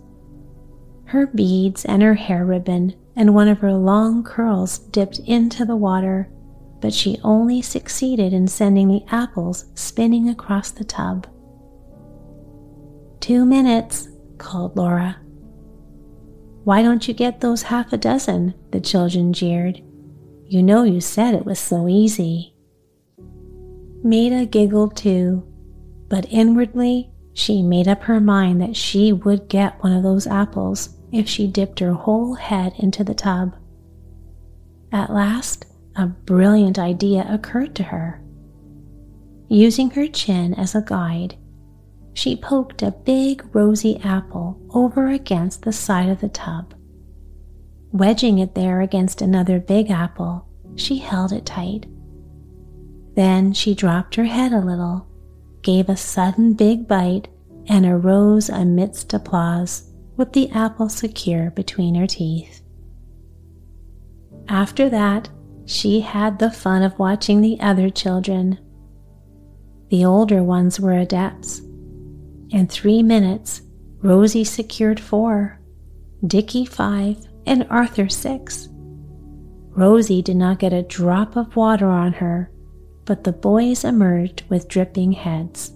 Her 1.06 1.26
beads 1.26 1.84
and 1.84 2.02
her 2.02 2.14
hair 2.14 2.44
ribbon 2.44 2.94
and 3.16 3.34
one 3.34 3.48
of 3.48 3.58
her 3.58 3.72
long 3.72 4.22
curls 4.22 4.78
dipped 4.78 5.18
into 5.20 5.64
the 5.64 5.74
water 5.74 6.30
but 6.80 6.94
she 6.94 7.18
only 7.24 7.62
succeeded 7.62 8.32
in 8.32 8.46
sending 8.46 8.88
the 8.88 9.04
apples 9.08 9.66
spinning 9.74 10.28
across 10.28 10.70
the 10.70 10.84
tub. 10.84 11.26
Two 13.20 13.44
minutes, 13.44 14.08
called 14.38 14.76
Laura. 14.76 15.16
Why 16.64 16.82
don't 16.82 17.08
you 17.08 17.14
get 17.14 17.40
those 17.40 17.62
half 17.62 17.92
a 17.92 17.96
dozen? 17.96 18.54
the 18.70 18.80
children 18.80 19.32
jeered. 19.32 19.82
You 20.46 20.62
know 20.62 20.84
you 20.84 21.00
said 21.00 21.34
it 21.34 21.44
was 21.44 21.58
so 21.58 21.88
easy. 21.88 22.54
Maida 24.08 24.46
giggled 24.46 24.96
too, 24.96 25.46
but 26.08 26.26
inwardly 26.30 27.10
she 27.34 27.62
made 27.62 27.86
up 27.86 28.04
her 28.04 28.20
mind 28.20 28.58
that 28.62 28.74
she 28.74 29.12
would 29.12 29.50
get 29.50 29.82
one 29.84 29.92
of 29.92 30.02
those 30.02 30.26
apples 30.26 30.96
if 31.12 31.28
she 31.28 31.46
dipped 31.46 31.80
her 31.80 31.92
whole 31.92 32.32
head 32.32 32.72
into 32.78 33.04
the 33.04 33.12
tub. 33.12 33.54
At 34.90 35.12
last, 35.12 35.66
a 35.94 36.06
brilliant 36.06 36.78
idea 36.78 37.26
occurred 37.28 37.74
to 37.76 37.82
her. 37.82 38.22
Using 39.50 39.90
her 39.90 40.06
chin 40.06 40.54
as 40.54 40.74
a 40.74 40.80
guide, 40.80 41.36
she 42.14 42.34
poked 42.34 42.80
a 42.80 42.90
big 42.90 43.44
rosy 43.54 44.00
apple 44.02 44.58
over 44.70 45.08
against 45.08 45.62
the 45.62 45.72
side 45.72 46.08
of 46.08 46.22
the 46.22 46.30
tub. 46.30 46.72
Wedging 47.92 48.38
it 48.38 48.54
there 48.54 48.80
against 48.80 49.20
another 49.20 49.60
big 49.60 49.90
apple, 49.90 50.48
she 50.76 50.96
held 50.96 51.30
it 51.30 51.44
tight. 51.44 51.84
Then 53.18 53.52
she 53.52 53.74
dropped 53.74 54.14
her 54.14 54.26
head 54.26 54.52
a 54.52 54.60
little, 54.64 55.04
gave 55.62 55.88
a 55.88 55.96
sudden 55.96 56.52
big 56.52 56.86
bite, 56.86 57.26
and 57.66 57.84
arose 57.84 58.48
amidst 58.48 59.12
applause 59.12 59.90
with 60.16 60.32
the 60.34 60.48
apple 60.50 60.88
secure 60.88 61.50
between 61.50 61.96
her 61.96 62.06
teeth. 62.06 62.62
After 64.48 64.88
that, 64.90 65.30
she 65.66 65.98
had 65.98 66.38
the 66.38 66.52
fun 66.52 66.84
of 66.84 66.96
watching 67.00 67.40
the 67.40 67.58
other 67.60 67.90
children. 67.90 68.56
The 69.90 70.04
older 70.04 70.44
ones 70.44 70.78
were 70.78 70.92
adepts. 70.92 71.58
In 72.50 72.68
three 72.68 73.02
minutes, 73.02 73.62
Rosie 74.00 74.44
secured 74.44 75.00
four, 75.00 75.60
Dickie 76.24 76.66
five, 76.66 77.26
and 77.46 77.66
Arthur 77.68 78.08
six. 78.08 78.68
Rosie 79.70 80.22
did 80.22 80.36
not 80.36 80.60
get 80.60 80.72
a 80.72 80.84
drop 80.84 81.34
of 81.34 81.56
water 81.56 81.88
on 81.88 82.12
her, 82.12 82.52
but 83.08 83.24
the 83.24 83.32
boys 83.32 83.84
emerged 83.84 84.44
with 84.50 84.68
dripping 84.68 85.12
heads. 85.12 85.72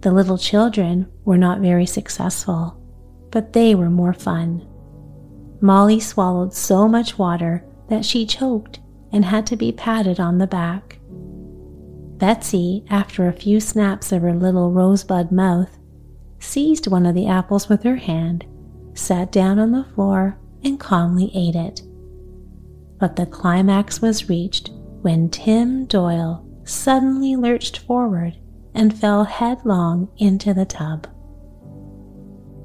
The 0.00 0.10
little 0.10 0.36
children 0.36 1.06
were 1.24 1.38
not 1.38 1.60
very 1.60 1.86
successful, 1.86 2.76
but 3.30 3.52
they 3.52 3.76
were 3.76 3.88
more 3.88 4.12
fun. 4.12 4.66
Molly 5.60 6.00
swallowed 6.00 6.52
so 6.52 6.88
much 6.88 7.18
water 7.18 7.64
that 7.88 8.04
she 8.04 8.26
choked 8.26 8.80
and 9.12 9.24
had 9.24 9.46
to 9.46 9.54
be 9.56 9.70
patted 9.70 10.18
on 10.18 10.38
the 10.38 10.48
back. 10.48 10.98
Betsy, 12.18 12.84
after 12.90 13.28
a 13.28 13.32
few 13.32 13.60
snaps 13.60 14.10
of 14.10 14.22
her 14.22 14.34
little 14.34 14.72
rosebud 14.72 15.30
mouth, 15.30 15.78
seized 16.40 16.88
one 16.88 17.06
of 17.06 17.14
the 17.14 17.28
apples 17.28 17.68
with 17.68 17.84
her 17.84 17.96
hand, 17.96 18.44
sat 18.94 19.30
down 19.30 19.60
on 19.60 19.70
the 19.70 19.86
floor, 19.94 20.36
and 20.64 20.80
calmly 20.80 21.30
ate 21.32 21.54
it. 21.54 21.80
But 22.98 23.14
the 23.14 23.26
climax 23.26 24.02
was 24.02 24.28
reached 24.28 24.70
when 25.04 25.28
Tim 25.28 25.84
Doyle 25.84 26.42
suddenly 26.64 27.36
lurched 27.36 27.76
forward 27.76 28.38
and 28.74 28.98
fell 28.98 29.24
headlong 29.24 30.08
into 30.16 30.54
the 30.54 30.64
tub. 30.64 31.06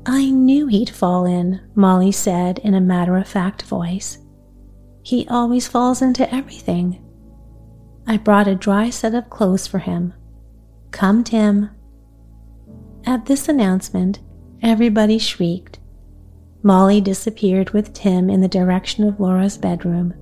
I 0.06 0.30
knew 0.30 0.68
he'd 0.68 0.90
fall 0.90 1.26
in, 1.26 1.60
Molly 1.76 2.14
said 2.14 2.60
in 2.60 2.74
a 2.74 2.80
matter 2.80 3.18
of 3.18 3.28
fact 3.28 3.64
voice. 3.64 4.20
He 5.04 5.28
always 5.28 5.68
falls 5.68 6.02
into 6.02 6.34
everything. 6.34 7.04
I 8.08 8.16
brought 8.16 8.48
a 8.48 8.56
dry 8.56 8.90
set 8.90 9.14
of 9.14 9.30
clothes 9.30 9.68
for 9.68 9.80
him. 9.80 10.14
Come, 10.92 11.26
Tim. 11.26 11.72
At 13.06 13.26
this 13.26 13.50
announcement, 13.50 14.22
everybody 14.62 15.18
shrieked. 15.18 15.80
Molly 16.64 17.02
disappeared 17.02 17.72
with 17.72 17.94
Tim 17.94 18.30
in 18.30 18.40
the 18.40 18.48
direction 18.48 19.04
of 19.04 19.20
Laura's 19.20 19.58
bedroom. 19.58 20.14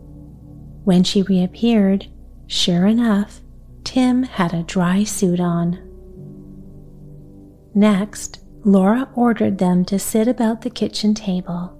When 0.88 1.04
she 1.04 1.22
reappeared, 1.22 2.08
sure 2.46 2.86
enough, 2.88 3.42
Tim 3.84 4.24
had 4.24 4.54
a 4.54 4.64
dry 4.64 5.04
suit 5.04 5.38
on. 5.38 5.78
Next, 7.76 8.40
Laura 8.64 9.10
ordered 9.14 9.58
them 9.58 9.84
to 9.84 10.00
sit 10.00 10.30
about 10.30 10.62
the 10.62 10.70
kitchen 10.70 11.14
table. 11.14 11.78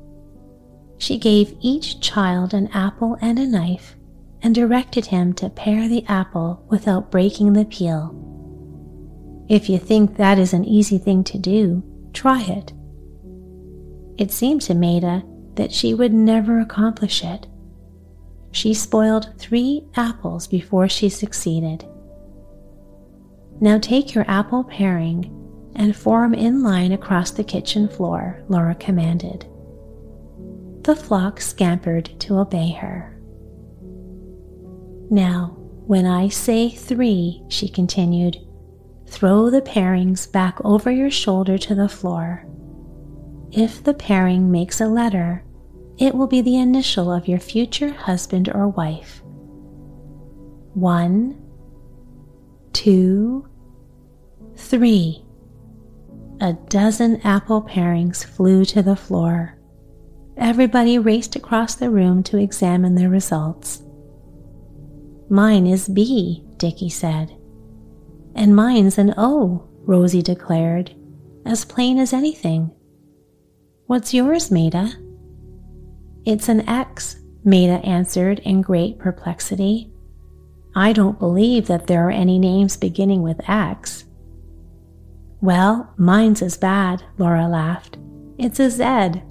She 0.98 1.18
gave 1.18 1.56
each 1.62 2.02
child 2.02 2.54
an 2.54 2.68
apple 2.74 3.18
and 3.22 3.40
a 3.40 3.48
knife 3.48 3.96
and 4.42 4.54
directed 4.54 5.06
him 5.06 5.32
to 5.36 5.50
pare 5.50 5.88
the 5.88 6.06
apple 6.10 6.66
without 6.68 7.10
breaking 7.10 7.54
the 7.54 7.64
peel. 7.64 8.14
If 9.48 9.70
you 9.70 9.78
think 9.78 10.18
that 10.18 10.38
is 10.38 10.52
an 10.52 10.66
easy 10.66 10.98
thing 10.98 11.24
to 11.24 11.38
do, 11.38 11.82
try 12.12 12.42
it. 12.42 12.74
It 14.18 14.34
seemed 14.34 14.64
to 14.64 14.74
Maida 14.74 15.24
that 15.56 15.72
she 15.72 15.94
would 15.94 16.14
never 16.14 16.60
accomplish 16.60 17.24
it. 17.24 17.48
She 18.52 18.74
spoiled 18.74 19.34
three 19.38 19.86
apples 19.96 20.48
before 20.48 20.88
she 20.90 21.10
succeeded. 21.10 21.86
Now 23.60 23.78
take 23.78 24.14
your 24.14 24.26
apple 24.28 24.64
paring 24.64 25.34
and 25.76 25.96
form 25.96 26.34
in 26.34 26.64
line 26.64 26.92
across 26.92 27.32
the 27.32 27.44
kitchen 27.44 27.88
floor, 27.88 28.44
Laura 28.50 28.76
commanded. 28.76 29.46
The 30.84 30.96
flock 30.96 31.42
scampered 31.42 32.20
to 32.22 32.40
obey 32.40 32.72
her. 32.72 33.20
Now, 35.10 35.56
when 35.86 36.06
I 36.06 36.28
say 36.30 36.70
three, 36.70 37.44
she 37.48 37.70
continued, 37.70 38.38
throw 39.08 39.50
the 39.50 39.62
parings 39.62 40.28
back 40.28 40.58
over 40.66 40.92
your 40.92 41.12
shoulder 41.12 41.58
to 41.58 41.76
the 41.76 41.90
floor. 41.90 42.46
If 43.52 43.84
the 43.84 43.94
paring 43.94 44.52
makes 44.52 44.82
a 44.82 44.88
letter, 44.88 45.44
it 45.98 46.14
will 46.14 46.28
be 46.28 46.42
the 46.42 46.58
initial 46.58 47.12
of 47.12 47.28
your 47.28 47.40
future 47.40 47.92
husband 47.92 48.50
or 48.50 48.68
wife. 48.68 49.22
One, 50.74 51.42
two, 52.74 53.48
three. 54.56 55.24
A 56.40 56.54
dozen 56.54 57.20
apple 57.22 57.64
parings 57.64 58.24
flew 58.24 58.64
to 58.66 58.84
the 58.84 58.96
floor. 58.96 59.58
Everybody 60.38 61.00
raced 61.00 61.36
across 61.36 61.74
the 61.74 61.90
room 61.90 62.22
to 62.24 62.38
examine 62.38 62.94
their 62.94 63.10
results. 63.10 63.82
Mine 65.30 65.66
is 65.66 65.88
B, 65.88 66.44
Dickie 66.58 66.90
said. 66.90 67.36
And 68.36 68.56
mine's 68.56 69.00
an 69.00 69.16
O, 69.18 69.68
Rosie 69.82 70.22
declared, 70.22 70.96
as 71.44 71.66
plain 71.66 71.98
as 71.98 72.14
anything. 72.14 72.70
What's 73.88 74.14
yours, 74.14 74.52
Maida? 74.52 74.92
It's 76.28 76.50
an 76.50 76.68
X, 76.68 77.22
Maida 77.46 77.80
answered 77.86 78.40
in 78.40 78.60
great 78.62 79.00
perplexity. 79.00 79.94
I 80.76 80.92
don't 80.92 81.18
believe 81.18 81.68
that 81.68 81.88
there 81.88 82.06
are 82.06 82.12
any 82.12 82.38
names 82.38 82.76
beginning 82.76 83.22
with 83.22 83.50
X. 83.50 84.04
Well, 85.40 85.94
mine's 85.96 86.42
as 86.42 86.58
bad, 86.58 87.02
Laura 87.18 87.48
laughed. 87.48 87.98
It's 88.38 88.60
a 88.60 88.70
Z. 88.70 89.24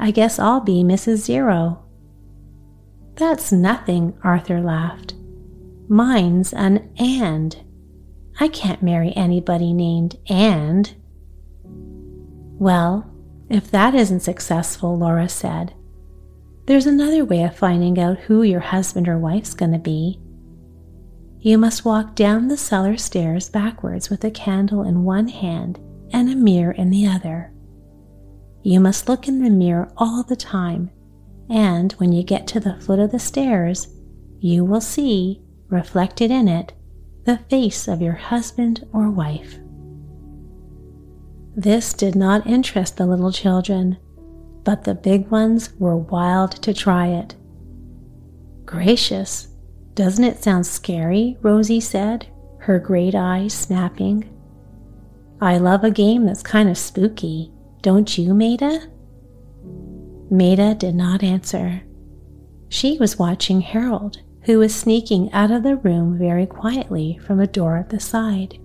I 0.00 0.10
guess 0.12 0.38
I'll 0.38 0.62
be 0.62 0.82
Mrs. 0.82 1.18
Zero. 1.18 1.84
That's 3.16 3.52
nothing, 3.52 4.16
Arthur 4.24 4.62
laughed. 4.62 5.12
Mine's 5.90 6.54
an 6.54 6.90
and. 6.96 7.54
I 8.40 8.48
can't 8.48 8.82
marry 8.82 9.12
anybody 9.14 9.74
named 9.74 10.16
and. 10.30 10.90
Well, 11.62 13.12
if 13.50 13.70
that 13.72 13.94
isn't 13.94 14.20
successful, 14.20 14.96
Laura 14.96 15.28
said, 15.28 15.74
there's 16.66 16.86
another 16.86 17.24
way 17.24 17.42
of 17.42 17.56
finding 17.56 17.98
out 17.98 18.18
who 18.20 18.42
your 18.42 18.60
husband 18.60 19.08
or 19.08 19.18
wife's 19.18 19.54
going 19.54 19.72
to 19.72 19.78
be. 19.78 20.18
You 21.40 21.58
must 21.58 21.84
walk 21.84 22.14
down 22.14 22.48
the 22.48 22.56
cellar 22.56 22.96
stairs 22.96 23.50
backwards 23.50 24.08
with 24.08 24.24
a 24.24 24.30
candle 24.30 24.82
in 24.82 25.04
one 25.04 25.28
hand 25.28 25.78
and 26.10 26.30
a 26.30 26.36
mirror 26.36 26.72
in 26.72 26.90
the 26.90 27.06
other. 27.06 27.52
You 28.62 28.80
must 28.80 29.08
look 29.08 29.28
in 29.28 29.42
the 29.42 29.50
mirror 29.50 29.92
all 29.98 30.22
the 30.22 30.36
time, 30.36 30.90
and 31.50 31.92
when 31.94 32.12
you 32.12 32.22
get 32.22 32.46
to 32.48 32.60
the 32.60 32.80
foot 32.80 32.98
of 32.98 33.12
the 33.12 33.18
stairs, 33.18 33.88
you 34.38 34.64
will 34.64 34.80
see, 34.80 35.42
reflected 35.68 36.30
in 36.30 36.48
it, 36.48 36.72
the 37.24 37.38
face 37.50 37.88
of 37.88 38.00
your 38.00 38.14
husband 38.14 38.86
or 38.92 39.10
wife. 39.10 39.58
This 41.54 41.92
did 41.92 42.14
not 42.14 42.46
interest 42.46 42.96
the 42.96 43.06
little 43.06 43.32
children, 43.32 43.98
but 44.64 44.84
the 44.84 44.94
big 44.94 45.28
ones 45.28 45.72
were 45.78 45.96
wild 45.96 46.52
to 46.62 46.74
try 46.74 47.08
it. 47.08 47.36
Gracious, 48.64 49.48
doesn't 49.94 50.24
it 50.24 50.42
sound 50.42 50.66
scary? 50.66 51.36
Rosie 51.42 51.80
said, 51.80 52.26
her 52.60 52.78
great 52.78 53.14
eyes 53.14 53.52
snapping. 53.52 54.28
I 55.40 55.58
love 55.58 55.84
a 55.84 55.90
game 55.90 56.24
that's 56.24 56.42
kind 56.42 56.68
of 56.70 56.78
spooky, 56.78 57.52
don't 57.82 58.16
you, 58.16 58.32
Maida? 58.32 58.88
Maida 60.30 60.74
did 60.74 60.94
not 60.94 61.22
answer. 61.22 61.82
She 62.70 62.98
was 62.98 63.18
watching 63.18 63.60
Harold, 63.60 64.22
who 64.44 64.58
was 64.58 64.74
sneaking 64.74 65.30
out 65.32 65.50
of 65.50 65.62
the 65.62 65.76
room 65.76 66.18
very 66.18 66.46
quietly 66.46 67.20
from 67.26 67.40
a 67.40 67.46
door 67.46 67.76
at 67.76 67.90
the 67.90 68.00
side. 68.00 68.58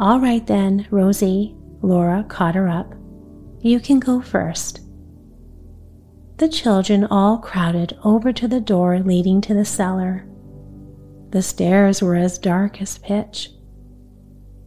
All 0.00 0.18
right 0.20 0.46
then, 0.46 0.86
Rosie, 0.90 1.54
Laura 1.82 2.24
caught 2.28 2.54
her 2.54 2.68
up. 2.68 2.94
You 3.60 3.80
can 3.80 3.98
go 3.98 4.20
first. 4.20 4.80
The 6.36 6.48
children 6.48 7.04
all 7.04 7.38
crowded 7.38 7.98
over 8.04 8.32
to 8.32 8.46
the 8.46 8.60
door 8.60 9.00
leading 9.00 9.40
to 9.42 9.54
the 9.54 9.64
cellar. 9.64 10.24
The 11.30 11.42
stairs 11.42 12.00
were 12.00 12.14
as 12.14 12.38
dark 12.38 12.80
as 12.80 12.98
pitch. 12.98 13.50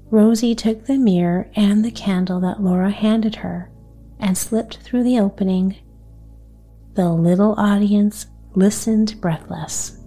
Rosie 0.10 0.56
took 0.56 0.86
the 0.86 0.98
mirror 0.98 1.50
and 1.56 1.86
the 1.86 1.92
candle 1.92 2.42
that 2.42 2.62
Laura 2.62 2.92
handed 2.92 3.38
her 3.38 3.72
and 4.20 4.38
slipped 4.38 4.78
through 4.78 5.04
the 5.04 5.20
opening. 5.20 5.78
The 6.96 7.10
little 7.10 7.56
audience 7.58 8.28
listened 8.54 9.16
breathless. 9.22 9.98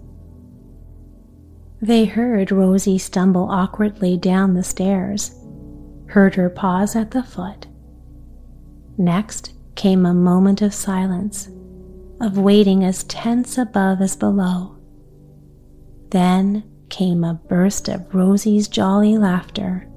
They 1.81 2.05
heard 2.05 2.51
Rosie 2.51 2.99
stumble 2.99 3.49
awkwardly 3.49 4.17
down 4.17 4.53
the 4.53 4.63
stairs, 4.63 5.35
heard 6.07 6.35
her 6.35 6.49
pause 6.51 6.95
at 6.95 7.09
the 7.11 7.23
foot. 7.23 7.65
Next 8.97 9.53
came 9.75 10.05
a 10.05 10.13
moment 10.13 10.61
of 10.61 10.73
silence 10.73 11.49
of 12.21 12.37
waiting 12.37 12.83
as 12.83 13.03
tense 13.03 13.57
above 13.57 14.01
as 14.01 14.15
below. 14.15 14.77
Then 16.11 16.63
came 16.89 17.23
a 17.23 17.33
burst 17.33 17.89
of 17.89 18.13
Rosie's 18.13 18.67
jolly 18.67 19.17
laughter. 19.17 19.89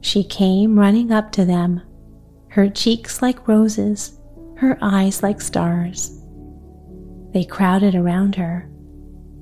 She 0.00 0.22
came 0.22 0.78
running 0.78 1.10
up 1.10 1.32
to 1.32 1.44
them, 1.44 1.80
her 2.48 2.68
cheeks 2.68 3.20
like 3.20 3.48
roses, 3.48 4.18
her 4.56 4.78
eyes 4.80 5.22
like 5.22 5.40
stars. 5.40 6.20
They 7.32 7.44
crowded 7.44 7.96
around 7.96 8.36
her. 8.36 8.68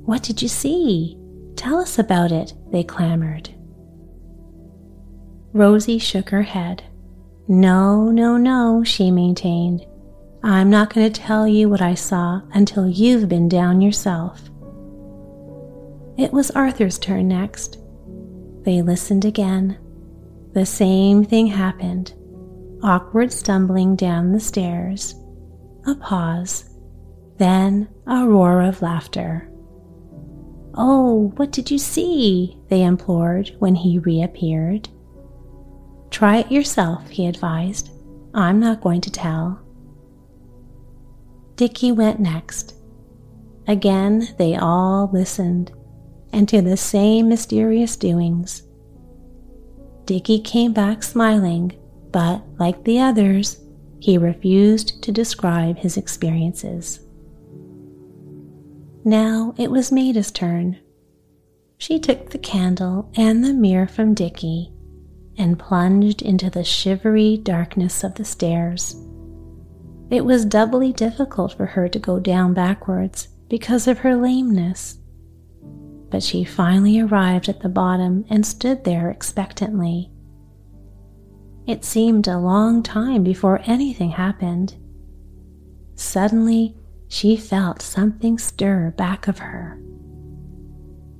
What 0.04 0.22
did 0.22 0.40
you 0.40 0.48
see? 0.48 1.18
Tell 1.56 1.78
us 1.78 1.98
about 1.98 2.32
it, 2.32 2.54
they 2.70 2.82
clamored. 2.82 3.50
Rosie 5.52 5.98
shook 5.98 6.30
her 6.30 6.42
head. 6.42 6.84
No, 7.54 8.10
no, 8.10 8.38
no, 8.38 8.82
she 8.82 9.10
maintained. 9.10 9.84
I'm 10.42 10.70
not 10.70 10.94
going 10.94 11.12
to 11.12 11.20
tell 11.20 11.46
you 11.46 11.68
what 11.68 11.82
I 11.82 11.92
saw 11.92 12.40
until 12.54 12.88
you've 12.88 13.28
been 13.28 13.46
down 13.46 13.82
yourself. 13.82 14.40
It 16.16 16.32
was 16.32 16.50
Arthur's 16.52 16.98
turn 16.98 17.28
next. 17.28 17.76
They 18.62 18.80
listened 18.80 19.26
again. 19.26 19.76
The 20.54 20.64
same 20.64 21.26
thing 21.26 21.46
happened 21.46 22.14
awkward 22.82 23.30
stumbling 23.30 23.96
down 23.96 24.32
the 24.32 24.40
stairs, 24.40 25.14
a 25.86 25.94
pause, 25.94 26.74
Then 27.36 27.86
a 28.06 28.26
roar 28.26 28.62
of 28.62 28.80
laughter. 28.80 29.50
Oh, 30.72 31.34
what 31.36 31.52
did 31.52 31.70
you 31.70 31.76
see? 31.76 32.56
They 32.70 32.82
implored 32.82 33.54
when 33.58 33.74
he 33.74 33.98
reappeared. 33.98 34.88
Try 36.12 36.36
it 36.40 36.52
yourself, 36.52 37.08
he 37.08 37.26
advised. 37.26 37.90
I'm 38.34 38.60
not 38.60 38.82
going 38.82 39.00
to 39.00 39.10
tell. 39.10 39.58
Dickie 41.56 41.90
went 41.90 42.20
next. 42.20 42.74
Again, 43.66 44.28
they 44.38 44.54
all 44.54 45.08
listened, 45.10 45.72
and 46.30 46.46
to 46.50 46.60
the 46.60 46.76
same 46.76 47.30
mysterious 47.30 47.96
doings. 47.96 48.62
Dickie 50.04 50.40
came 50.40 50.74
back 50.74 51.02
smiling, 51.02 51.72
but 52.10 52.42
like 52.58 52.84
the 52.84 53.00
others, 53.00 53.60
he 53.98 54.18
refused 54.18 55.02
to 55.02 55.12
describe 55.12 55.78
his 55.78 55.96
experiences. 55.96 57.00
Now 59.02 59.54
it 59.56 59.70
was 59.70 59.90
Maida's 59.90 60.30
turn. 60.30 60.78
She 61.78 61.98
took 61.98 62.30
the 62.30 62.38
candle 62.38 63.10
and 63.16 63.42
the 63.42 63.54
mirror 63.54 63.86
from 63.86 64.12
Dickie 64.14 64.71
and 65.36 65.58
plunged 65.58 66.22
into 66.22 66.50
the 66.50 66.64
shivery 66.64 67.36
darkness 67.36 68.04
of 68.04 68.14
the 68.14 68.24
stairs. 68.24 68.96
It 70.10 70.24
was 70.24 70.44
doubly 70.44 70.92
difficult 70.92 71.54
for 71.54 71.66
her 71.66 71.88
to 71.88 71.98
go 71.98 72.20
down 72.20 72.52
backwards 72.52 73.28
because 73.48 73.88
of 73.88 73.98
her 73.98 74.14
lameness. 74.14 74.98
But 76.10 76.22
she 76.22 76.44
finally 76.44 77.00
arrived 77.00 77.48
at 77.48 77.60
the 77.60 77.68
bottom 77.68 78.26
and 78.28 78.44
stood 78.44 78.84
there 78.84 79.10
expectantly. 79.10 80.10
It 81.66 81.84
seemed 81.84 82.28
a 82.28 82.38
long 82.38 82.82
time 82.82 83.22
before 83.22 83.62
anything 83.64 84.10
happened. 84.10 84.74
Suddenly, 85.94 86.76
she 87.08 87.36
felt 87.36 87.80
something 87.80 88.38
stir 88.38 88.92
back 88.96 89.28
of 89.28 89.38
her. 89.38 89.80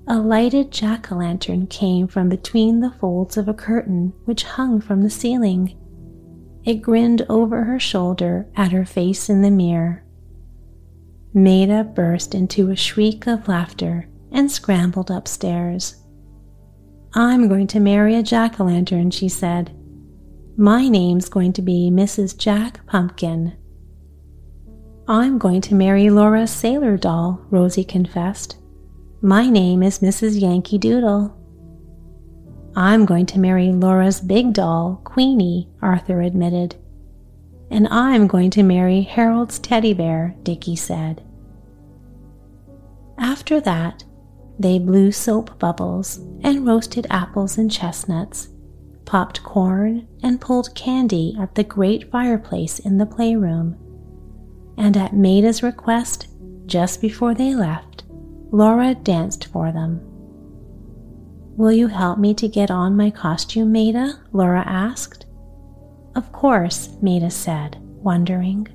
A 0.08 0.18
lighted 0.18 0.72
jack 0.72 1.12
o' 1.12 1.16
lantern 1.16 1.68
came 1.68 2.08
from 2.08 2.28
between 2.28 2.80
the 2.80 2.90
folds 2.90 3.36
of 3.36 3.46
a 3.46 3.54
curtain 3.54 4.12
which 4.24 4.42
hung 4.42 4.80
from 4.80 5.02
the 5.02 5.10
ceiling. 5.10 5.78
It 6.64 6.82
grinned 6.82 7.24
over 7.28 7.64
her 7.64 7.78
shoulder 7.78 8.48
at 8.56 8.72
her 8.72 8.84
face 8.84 9.28
in 9.30 9.42
the 9.42 9.50
mirror. 9.50 10.04
Maida 11.32 11.84
burst 11.84 12.34
into 12.34 12.70
a 12.70 12.76
shriek 12.76 13.26
of 13.26 13.48
laughter 13.48 14.08
and 14.32 14.50
scrambled 14.50 15.10
upstairs. 15.10 15.96
I'm 17.14 17.48
going 17.48 17.66
to 17.68 17.80
marry 17.80 18.16
a 18.16 18.22
jack 18.22 18.60
o' 18.60 18.64
lantern, 18.64 19.10
she 19.10 19.28
said. 19.28 19.70
My 20.56 20.88
name's 20.88 21.28
going 21.28 21.52
to 21.54 21.62
be 21.62 21.90
Mrs. 21.92 22.36
Jack 22.36 22.84
Pumpkin. 22.86 23.54
I'm 25.06 25.38
going 25.38 25.60
to 25.62 25.74
marry 25.74 26.10
Laura's 26.10 26.50
sailor 26.50 26.96
doll, 26.96 27.40
Rosie 27.50 27.84
confessed. 27.84 28.56
My 29.24 29.48
name 29.48 29.84
is 29.84 30.00
Mrs. 30.00 30.40
Yankee 30.40 30.78
Doodle. 30.78 31.32
I'm 32.74 33.06
going 33.06 33.26
to 33.26 33.38
marry 33.38 33.70
Laura's 33.70 34.20
big 34.20 34.52
doll, 34.52 35.00
Queenie, 35.04 35.68
Arthur 35.80 36.22
admitted. 36.22 36.74
And 37.70 37.86
I'm 37.86 38.26
going 38.26 38.50
to 38.50 38.64
marry 38.64 39.02
Harold's 39.02 39.60
teddy 39.60 39.94
bear, 39.94 40.34
Dickie 40.42 40.74
said. 40.74 41.22
After 43.16 43.60
that, 43.60 44.02
they 44.58 44.80
blew 44.80 45.12
soap 45.12 45.56
bubbles 45.56 46.18
and 46.42 46.66
roasted 46.66 47.06
apples 47.08 47.58
and 47.58 47.70
chestnuts, 47.70 48.48
popped 49.04 49.44
corn 49.44 50.08
and 50.24 50.40
pulled 50.40 50.74
candy 50.74 51.36
at 51.38 51.54
the 51.54 51.62
great 51.62 52.10
fireplace 52.10 52.80
in 52.80 52.98
the 52.98 53.06
playroom 53.06 53.78
and 54.76 54.96
at 54.96 55.14
Maida's 55.14 55.62
request, 55.62 56.26
just 56.66 57.00
before 57.00 57.34
they 57.34 57.54
left, 57.54 57.91
Laura 58.52 58.94
danced 58.94 59.46
for 59.46 59.72
them. 59.72 60.00
Will 61.56 61.72
you 61.72 61.88
help 61.88 62.18
me 62.18 62.34
to 62.34 62.46
get 62.48 62.70
on 62.70 62.96
my 62.96 63.10
costume, 63.10 63.72
Maida? 63.72 64.20
Laura 64.32 64.62
asked. 64.66 65.26
Of 66.14 66.30
course, 66.32 66.90
Maida 67.00 67.30
said, 67.30 67.78
wondering. 67.80 68.68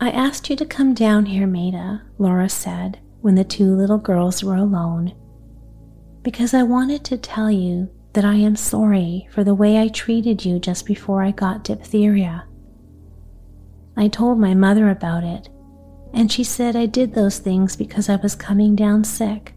I 0.00 0.10
asked 0.10 0.48
you 0.48 0.56
to 0.56 0.64
come 0.64 0.94
down 0.94 1.26
here, 1.26 1.46
Maida, 1.46 2.02
Laura 2.18 2.48
said 2.48 3.00
when 3.20 3.34
the 3.34 3.44
two 3.44 3.74
little 3.74 3.98
girls 3.98 4.42
were 4.42 4.56
alone, 4.56 5.14
because 6.22 6.54
I 6.54 6.62
wanted 6.62 7.04
to 7.04 7.16
tell 7.16 7.50
you 7.50 7.88
that 8.12 8.24
I 8.24 8.34
am 8.34 8.56
sorry 8.56 9.28
for 9.32 9.42
the 9.42 9.54
way 9.54 9.78
I 9.78 9.88
treated 9.88 10.44
you 10.44 10.58
just 10.58 10.86
before 10.86 11.22
I 11.22 11.30
got 11.30 11.64
diphtheria. 11.64 12.46
I 13.96 14.08
told 14.08 14.38
my 14.38 14.54
mother 14.54 14.90
about 14.90 15.24
it, 15.24 15.48
and 16.12 16.30
she 16.30 16.44
said 16.44 16.76
I 16.76 16.86
did 16.86 17.14
those 17.14 17.38
things 17.38 17.76
because 17.76 18.08
I 18.08 18.16
was 18.16 18.34
coming 18.34 18.76
down 18.76 19.04
sick. 19.04 19.54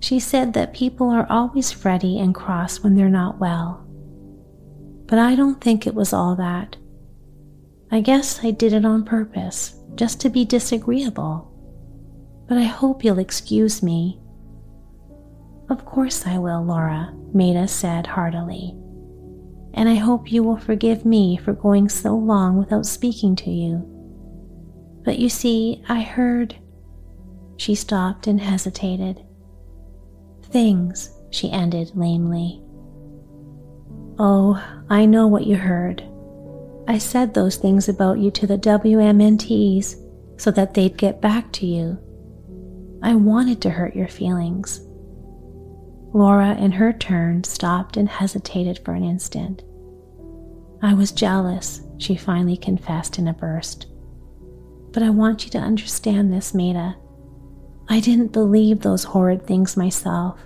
She 0.00 0.20
said 0.20 0.52
that 0.54 0.74
people 0.74 1.10
are 1.10 1.26
always 1.30 1.72
fretty 1.72 2.18
and 2.18 2.34
cross 2.34 2.80
when 2.80 2.94
they're 2.94 3.08
not 3.08 3.38
well. 3.38 3.86
But 5.06 5.18
I 5.18 5.34
don't 5.34 5.60
think 5.60 5.86
it 5.86 5.94
was 5.94 6.12
all 6.12 6.36
that. 6.36 6.76
I 7.90 8.00
guess 8.00 8.44
I 8.44 8.50
did 8.50 8.72
it 8.72 8.84
on 8.84 9.04
purpose, 9.04 9.80
just 9.94 10.20
to 10.20 10.28
be 10.28 10.44
disagreeable. 10.44 11.52
But 12.48 12.58
I 12.58 12.64
hope 12.64 13.04
you'll 13.04 13.18
excuse 13.18 13.82
me. 13.82 14.20
Of 15.70 15.84
course 15.84 16.26
I 16.26 16.38
will, 16.38 16.64
Laura, 16.64 17.14
Maida 17.32 17.68
said 17.68 18.06
heartily 18.06 18.76
and 19.76 19.90
I 19.90 19.94
hope 19.94 20.32
you 20.32 20.42
will 20.42 20.56
forgive 20.56 21.04
me 21.04 21.36
for 21.36 21.52
going 21.52 21.90
so 21.90 22.16
long 22.16 22.56
without 22.56 22.86
speaking 22.86 23.36
to 23.36 23.50
you. 23.50 23.86
But 25.06 25.20
you 25.20 25.28
see, 25.28 25.84
I 25.88 26.00
heard. 26.00 26.56
She 27.56 27.76
stopped 27.76 28.26
and 28.26 28.40
hesitated. 28.40 29.24
Things, 30.42 31.16
she 31.30 31.50
ended 31.50 31.92
lamely. 31.94 32.60
Oh, 34.18 34.60
I 34.90 35.06
know 35.06 35.28
what 35.28 35.46
you 35.46 35.56
heard. 35.56 36.02
I 36.88 36.98
said 36.98 37.32
those 37.32 37.56
things 37.56 37.88
about 37.88 38.18
you 38.18 38.32
to 38.32 38.48
the 38.48 38.58
WMNTs 38.58 39.94
so 40.38 40.50
that 40.50 40.74
they'd 40.74 40.98
get 40.98 41.20
back 41.20 41.52
to 41.52 41.66
you. 41.66 41.98
I 43.00 43.14
wanted 43.14 43.62
to 43.62 43.70
hurt 43.70 43.94
your 43.94 44.08
feelings. 44.08 44.80
Laura, 46.12 46.56
in 46.56 46.72
her 46.72 46.92
turn, 46.92 47.44
stopped 47.44 47.96
and 47.96 48.08
hesitated 48.08 48.80
for 48.84 48.94
an 48.94 49.04
instant. 49.04 49.62
I 50.82 50.94
was 50.94 51.12
jealous, 51.12 51.82
she 51.98 52.16
finally 52.16 52.56
confessed 52.56 53.18
in 53.20 53.28
a 53.28 53.32
burst. 53.32 53.86
But 54.96 55.02
I 55.02 55.10
want 55.10 55.44
you 55.44 55.50
to 55.50 55.58
understand 55.58 56.32
this, 56.32 56.54
Maida. 56.54 56.96
I 57.86 58.00
didn't 58.00 58.32
believe 58.32 58.80
those 58.80 59.04
horrid 59.04 59.46
things 59.46 59.76
myself. 59.76 60.40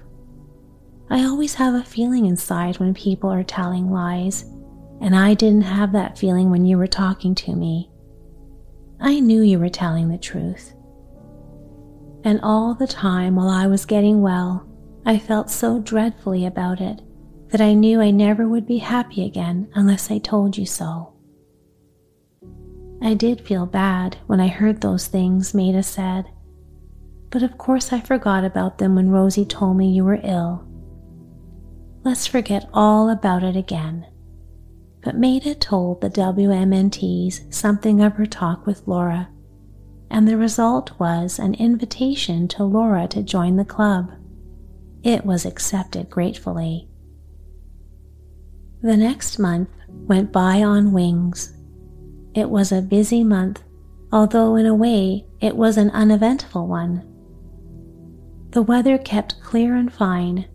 I 1.09 1.23
always 1.23 1.55
have 1.55 1.75
a 1.75 1.85
feeling 1.85 2.27
inside 2.27 2.81
when 2.81 2.93
people 2.93 3.31
are 3.31 3.45
telling 3.45 3.93
lies, 3.93 4.43
and 5.01 5.15
I 5.15 5.35
didn't 5.35 5.61
have 5.61 5.93
that 5.93 6.19
feeling 6.19 6.51
when 6.51 6.67
you 6.67 6.79
were 6.79 6.89
talking 6.89 7.33
to 7.37 7.55
me. 7.55 7.93
I 8.99 9.21
knew 9.21 9.41
you 9.41 9.61
were 9.61 9.69
telling 9.69 10.09
the 10.09 10.19
truth. 10.19 10.75
And 12.25 12.41
all 12.43 12.75
the 12.75 12.89
time 12.89 13.37
while 13.37 13.51
I 13.51 13.69
was 13.69 13.87
getting 13.87 14.21
well, 14.21 14.69
I 15.07 15.21
felt 15.21 15.49
so 15.49 15.79
dreadfully 15.79 16.45
about 16.45 16.81
it 16.81 17.01
that 17.51 17.61
I 17.61 17.75
knew 17.75 18.01
I 18.01 18.11
never 18.11 18.49
would 18.49 18.67
be 18.67 18.79
happy 18.79 19.25
again 19.25 19.71
unless 19.77 20.11
I 20.11 20.19
told 20.19 20.59
you 20.59 20.67
so. 20.67 21.10
I 23.03 23.15
did 23.15 23.41
feel 23.41 23.67
bad 23.67 24.19
when 24.27 24.41
I 24.41 24.49
heard 24.49 24.81
those 24.81 25.07
things 25.07 25.55
Maida 25.55 25.83
said, 25.83 26.27
but 27.31 27.43
of 27.43 27.57
course 27.57 27.93
I 27.93 28.01
forgot 28.01 28.45
about 28.45 28.79
them 28.79 28.97
when 28.97 29.11
Rosie 29.11 29.47
told 29.47 29.77
me 29.77 29.91
you 29.91 30.05
were 30.05 30.21
ill. 30.23 30.67
Let's 32.05 32.27
forget 32.27 32.69
all 32.75 33.09
about 33.09 33.43
it 33.43 33.57
again. 33.57 34.07
But 35.03 35.17
Maida 35.17 35.55
told 35.55 36.01
the 36.01 36.11
WMNTs 36.11 37.53
something 37.53 38.03
of 38.03 38.15
her 38.15 38.27
talk 38.27 38.67
with 38.67 38.87
Laura, 38.87 39.31
and 40.11 40.29
the 40.29 40.37
result 40.37 40.99
was 40.99 41.39
an 41.39 41.55
invitation 41.55 42.49
to 42.49 42.65
Laura 42.65 43.07
to 43.09 43.23
join 43.23 43.57
the 43.57 43.65
club. 43.65 44.11
It 45.03 45.25
was 45.25 45.47
accepted 45.47 46.11
gratefully. 46.11 46.89
The 48.83 48.97
next 48.97 49.39
month 49.39 49.71
went 49.89 50.33
by 50.33 50.63
on 50.63 50.93
wings. 50.93 51.55
It 52.35 52.49
was 52.49 52.71
a 52.71 52.83
busy 52.83 53.25
month, 53.25 53.63
although 54.13 54.57
in 54.57 54.67
a 54.67 54.75
way 54.75 55.27
it 55.41 55.57
was 55.57 55.77
an 55.77 55.91
uneventful 55.91 56.67
one. 56.67 57.05
The 58.51 58.63
weather 58.63 58.99
kept 58.99 59.41
clear 59.43 59.77
and 59.77 59.93
fine. 59.93 60.47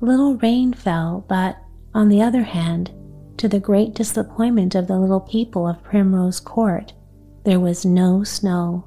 Little 0.00 0.36
rain 0.36 0.72
fell, 0.72 1.24
but, 1.28 1.56
on 1.94 2.08
the 2.08 2.22
other 2.22 2.42
hand, 2.42 2.90
to 3.36 3.48
the 3.48 3.60
great 3.60 3.94
disappointment 3.94 4.74
of 4.74 4.86
the 4.86 4.98
little 4.98 5.20
people 5.20 5.66
of 5.66 5.82
Primrose 5.82 6.40
Court, 6.40 6.92
there 7.44 7.60
was 7.60 7.84
no 7.84 8.22
snow. 8.24 8.86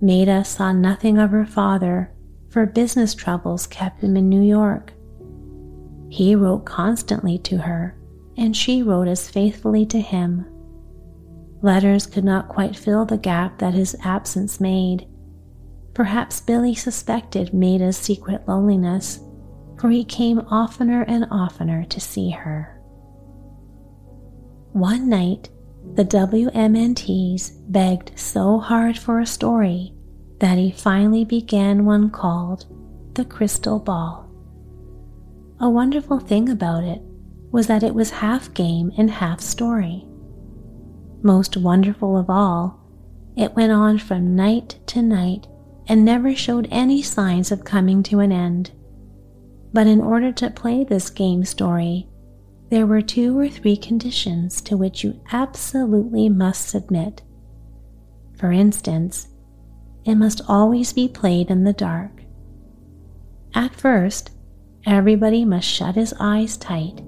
Maida 0.00 0.44
saw 0.44 0.72
nothing 0.72 1.18
of 1.18 1.30
her 1.30 1.46
father, 1.46 2.12
for 2.48 2.66
business 2.66 3.14
troubles 3.14 3.66
kept 3.66 4.02
him 4.02 4.16
in 4.16 4.28
New 4.28 4.42
York. 4.42 4.92
He 6.08 6.34
wrote 6.34 6.64
constantly 6.64 7.38
to 7.38 7.58
her, 7.58 7.98
and 8.36 8.56
she 8.56 8.82
wrote 8.82 9.08
as 9.08 9.30
faithfully 9.30 9.86
to 9.86 10.00
him. 10.00 10.46
Letters 11.62 12.06
could 12.06 12.24
not 12.24 12.48
quite 12.48 12.76
fill 12.76 13.04
the 13.04 13.16
gap 13.16 13.58
that 13.58 13.74
his 13.74 13.96
absence 14.04 14.60
made. 14.60 15.06
Perhaps 15.94 16.40
Billy 16.40 16.74
suspected 16.74 17.54
Maida's 17.54 17.96
secret 17.96 18.46
loneliness, 18.46 19.20
for 19.80 19.90
he 19.90 20.04
came 20.04 20.40
oftener 20.50 21.02
and 21.08 21.26
oftener 21.30 21.84
to 21.84 22.00
see 22.00 22.30
her. 22.30 22.80
One 24.72 25.08
night, 25.08 25.48
the 25.94 26.04
WMNTs 26.04 27.72
begged 27.72 28.18
so 28.18 28.58
hard 28.58 28.98
for 28.98 29.20
a 29.20 29.26
story 29.26 29.94
that 30.40 30.58
he 30.58 30.70
finally 30.70 31.24
began 31.24 31.86
one 31.86 32.10
called 32.10 32.66
The 33.14 33.24
Crystal 33.24 33.78
Ball. 33.78 34.30
A 35.60 35.70
wonderful 35.70 36.18
thing 36.18 36.50
about 36.50 36.84
it 36.84 37.00
was 37.56 37.68
that 37.68 37.82
it 37.82 37.94
was 37.94 38.10
half 38.10 38.52
game 38.52 38.92
and 38.98 39.10
half 39.10 39.40
story. 39.40 40.06
Most 41.22 41.56
wonderful 41.56 42.18
of 42.18 42.28
all, 42.28 42.78
it 43.34 43.56
went 43.56 43.72
on 43.72 43.96
from 43.96 44.36
night 44.36 44.78
to 44.88 45.00
night 45.00 45.46
and 45.88 46.04
never 46.04 46.34
showed 46.34 46.68
any 46.70 47.00
signs 47.00 47.50
of 47.50 47.64
coming 47.64 48.02
to 48.02 48.20
an 48.20 48.30
end. 48.30 48.72
But 49.72 49.86
in 49.86 50.02
order 50.02 50.32
to 50.32 50.50
play 50.50 50.84
this 50.84 51.08
game 51.08 51.46
story, 51.46 52.06
there 52.68 52.86
were 52.86 53.00
two 53.00 53.38
or 53.38 53.48
three 53.48 53.78
conditions 53.78 54.60
to 54.60 54.76
which 54.76 55.02
you 55.02 55.18
absolutely 55.32 56.28
must 56.28 56.68
submit. 56.68 57.22
For 58.36 58.52
instance, 58.52 59.28
it 60.04 60.16
must 60.16 60.42
always 60.46 60.92
be 60.92 61.08
played 61.08 61.50
in 61.50 61.64
the 61.64 61.72
dark. 61.72 62.22
At 63.54 63.74
first, 63.74 64.30
everybody 64.84 65.46
must 65.46 65.66
shut 65.66 65.94
his 65.94 66.12
eyes 66.20 66.58
tight. 66.58 67.00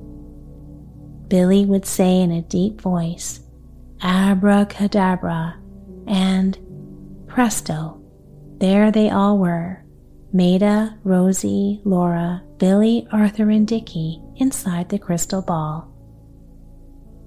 Billy 1.28 1.64
would 1.64 1.86
say 1.86 2.20
in 2.20 2.32
a 2.32 2.42
deep 2.42 2.80
voice, 2.80 3.40
Abracadabra, 4.02 5.56
and 6.06 6.58
presto, 7.26 8.00
there 8.58 8.90
they 8.90 9.10
all 9.10 9.38
were 9.38 9.84
Maida, 10.32 10.98
Rosie, 11.04 11.80
Laura, 11.84 12.42
Billy, 12.58 13.06
Arthur, 13.12 13.50
and 13.50 13.66
Dickie 13.66 14.20
inside 14.36 14.88
the 14.88 14.98
crystal 14.98 15.40
ball. 15.42 15.90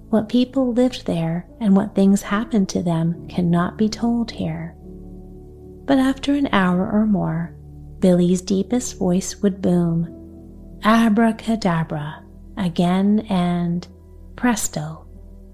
What 0.09 0.29
people 0.29 0.73
lived 0.73 1.05
there 1.05 1.47
and 1.59 1.75
what 1.75 1.95
things 1.95 2.21
happened 2.21 2.69
to 2.69 2.83
them 2.83 3.27
cannot 3.27 3.77
be 3.77 3.89
told 3.89 4.31
here. 4.31 4.75
But 5.85 5.97
after 5.97 6.33
an 6.33 6.49
hour 6.51 6.91
or 6.91 7.05
more, 7.05 7.55
Billy's 7.99 8.41
deepest 8.41 8.99
voice 8.99 9.41
would 9.41 9.61
boom 9.61 10.79
Abracadabra 10.83 12.20
again, 12.57 13.25
and 13.29 13.87
presto, 14.35 15.05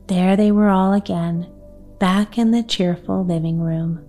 there 0.07 0.35
they 0.35 0.51
were 0.51 0.69
all 0.69 0.93
again, 0.93 1.51
back 1.99 2.37
in 2.37 2.51
the 2.51 2.63
cheerful 2.63 3.25
living 3.25 3.59
room. 3.59 4.03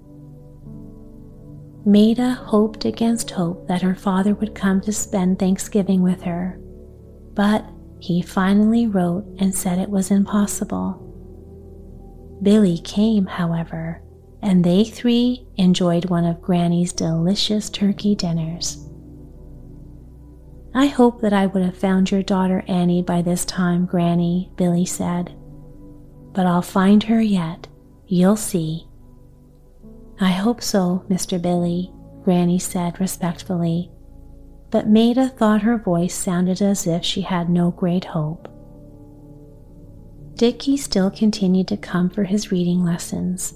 Maida 1.84 2.32
hoped 2.32 2.84
against 2.84 3.30
hope 3.30 3.66
that 3.68 3.82
her 3.82 3.94
father 3.94 4.34
would 4.34 4.54
come 4.54 4.80
to 4.82 4.92
spend 4.92 5.38
Thanksgiving 5.38 6.02
with 6.02 6.22
her, 6.22 6.60
but 7.34 7.64
he 8.00 8.22
finally 8.22 8.86
wrote 8.86 9.24
and 9.38 9.54
said 9.54 9.78
it 9.78 9.90
was 9.90 10.10
impossible. 10.10 11.04
Billy 12.42 12.78
came, 12.78 13.26
however, 13.26 14.02
and 14.42 14.62
they 14.62 14.84
three 14.84 15.46
enjoyed 15.56 16.04
one 16.10 16.24
of 16.24 16.42
Granny's 16.42 16.92
delicious 16.92 17.68
turkey 17.70 18.14
dinners. 18.14 18.87
I 20.78 20.86
hope 20.86 21.22
that 21.22 21.32
I 21.32 21.46
would 21.46 21.64
have 21.64 21.76
found 21.76 22.12
your 22.12 22.22
daughter 22.22 22.62
Annie 22.68 23.02
by 23.02 23.20
this 23.20 23.44
time, 23.44 23.84
Granny, 23.84 24.52
Billy 24.54 24.84
said. 24.84 25.34
But 26.32 26.46
I'll 26.46 26.62
find 26.62 27.02
her 27.02 27.20
yet. 27.20 27.66
You'll 28.06 28.36
see. 28.36 28.86
I 30.20 30.30
hope 30.30 30.62
so, 30.62 31.04
Mr. 31.10 31.42
Billy, 31.42 31.92
Granny 32.22 32.60
said 32.60 33.00
respectfully, 33.00 33.90
but 34.70 34.86
Maida 34.86 35.28
thought 35.28 35.62
her 35.62 35.78
voice 35.78 36.14
sounded 36.14 36.62
as 36.62 36.86
if 36.86 37.04
she 37.04 37.22
had 37.22 37.50
no 37.50 37.72
great 37.72 38.04
hope. 38.04 38.46
Dickie 40.34 40.76
still 40.76 41.10
continued 41.10 41.66
to 41.68 41.76
come 41.76 42.08
for 42.08 42.22
his 42.22 42.52
reading 42.52 42.84
lessons, 42.84 43.54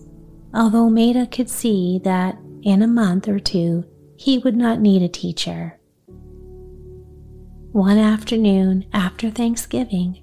although 0.53 0.91
Maida 0.91 1.29
could 1.29 1.49
see 1.49 2.01
that 2.03 2.37
in 2.63 2.83
a 2.83 2.89
month 2.89 3.29
or 3.29 3.39
two 3.39 3.85
he 4.17 4.39
would 4.39 4.57
not 4.57 4.81
need 4.81 5.03
a 5.03 5.09
teacher. 5.09 5.79
One 7.73 7.97
afternoon 7.97 8.85
after 8.93 9.31
Thanksgiving, 9.31 10.23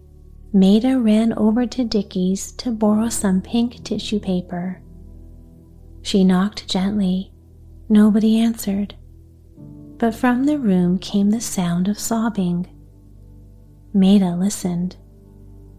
Maida 0.54 1.00
ran 1.00 1.34
over 1.34 1.66
to 1.66 1.84
Dickie's 1.84 2.52
to 2.54 2.70
borrow 2.70 3.10
some 3.10 3.42
pink 3.42 3.84
tissue 3.84 4.20
paper. 4.20 4.84
She 6.04 6.24
knocked 6.24 6.68
gently. 6.68 7.34
Nobody 7.90 8.38
answered. 8.38 8.94
But 9.98 10.14
from 10.14 10.46
the 10.46 10.60
room 10.60 11.00
came 11.00 11.32
the 11.32 11.42
sound 11.42 11.88
of 11.88 11.98
sobbing. 11.98 12.68
Maida 13.96 14.36
listened. 14.36 14.98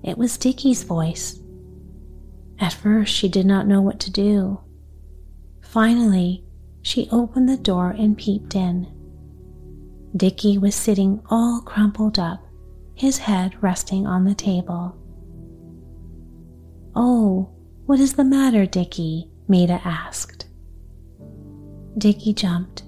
It 0.03 0.19
was 0.19 0.39
Dickie's 0.39 0.83
voice. 0.83 1.39
At 2.59 2.73
first, 2.73 3.15
she 3.15 3.29
did 3.29 3.47
not 3.47 3.69
know 3.69 3.81
what 3.81 4.01
to 4.01 4.11
do. 4.11 4.59
Finally, 5.61 6.43
she 6.83 7.09
opened 7.13 7.49
the 7.49 7.57
door 7.57 7.91
and 7.91 8.19
peeped 8.19 8.57
in. 8.57 8.89
Dickie 10.17 10.59
was 10.59 10.75
sitting 10.75 11.21
all 11.31 11.61
crumpled 11.61 12.19
up, 12.19 12.45
his 12.95 13.19
head 13.19 13.55
resting 13.63 14.07
on 14.07 14.25
the 14.25 14.35
table. 14.35 14.97
Oh, 16.95 17.51
what 17.87 18.01
is 18.01 18.15
the 18.15 18.25
matter, 18.25 18.67
Dickie? 18.67 19.31
Maida 19.49 19.81
asked. 19.85 20.47
Dickie 21.97 22.35
jumped. 22.35 22.83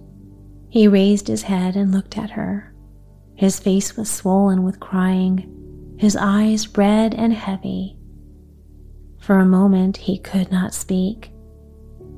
He 0.68 0.88
raised 0.88 1.28
his 1.28 1.42
head 1.42 1.76
and 1.76 1.92
looked 1.92 2.18
at 2.18 2.30
her. 2.30 2.74
His 3.35 3.58
face 3.58 3.96
was 3.96 4.11
swollen 4.11 4.64
with 4.64 4.80
crying, 4.80 5.96
his 5.98 6.16
eyes 6.16 6.76
red 6.76 7.14
and 7.14 7.32
heavy. 7.32 7.96
For 9.18 9.38
a 9.38 9.46
moment 9.46 9.96
he 9.96 10.18
could 10.18 10.50
not 10.50 10.74
speak. 10.74 11.32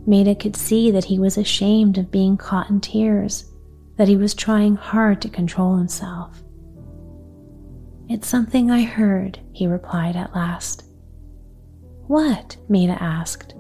Maida 0.07 0.35
could 0.35 0.57
see 0.57 0.91
that 0.91 1.05
he 1.05 1.19
was 1.19 1.37
ashamed 1.37 1.99
of 1.99 2.11
being 2.11 2.37
caught 2.37 2.71
in 2.71 2.81
tears, 2.81 3.51
that 3.97 4.09
he 4.09 4.17
was 4.17 4.35
trying 4.35 4.77
hard 4.77 5.23
to 5.23 5.29
control 5.29 5.77
himself. 5.77 6.43
It's 8.09 8.29
something 8.29 8.71
I 8.71 8.83
heard, 8.83 9.39
he 9.53 9.67
replied 9.67 10.17
at 10.17 10.35
last. 10.35 10.85
What? 12.07 12.57
Maida 12.69 13.01
asked. 13.03 13.55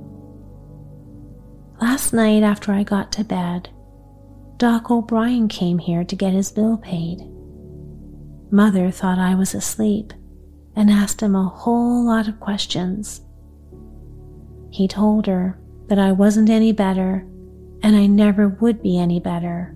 Last 1.80 2.12
night, 2.12 2.42
after 2.42 2.72
I 2.72 2.82
got 2.82 3.10
to 3.12 3.24
bed, 3.24 3.70
Doc 4.58 4.90
O'Brien 4.90 5.48
came 5.48 5.78
here 5.78 6.04
to 6.04 6.16
get 6.16 6.32
his 6.32 6.52
bill 6.52 6.76
paid. 6.76 7.26
Mother 8.50 8.90
thought 8.90 9.18
I 9.18 9.34
was 9.34 9.54
asleep 9.54 10.12
and 10.76 10.90
asked 10.90 11.22
him 11.22 11.34
a 11.34 11.48
whole 11.48 12.04
lot 12.04 12.28
of 12.28 12.38
questions. 12.38 13.20
He 14.70 14.86
told 14.88 15.26
her 15.26 15.58
that 15.88 15.98
I 15.98 16.12
wasn't 16.12 16.50
any 16.50 16.72
better 16.72 17.26
and 17.82 17.96
I 17.96 18.06
never 18.06 18.48
would 18.48 18.82
be 18.82 18.98
any 18.98 19.20
better. 19.20 19.74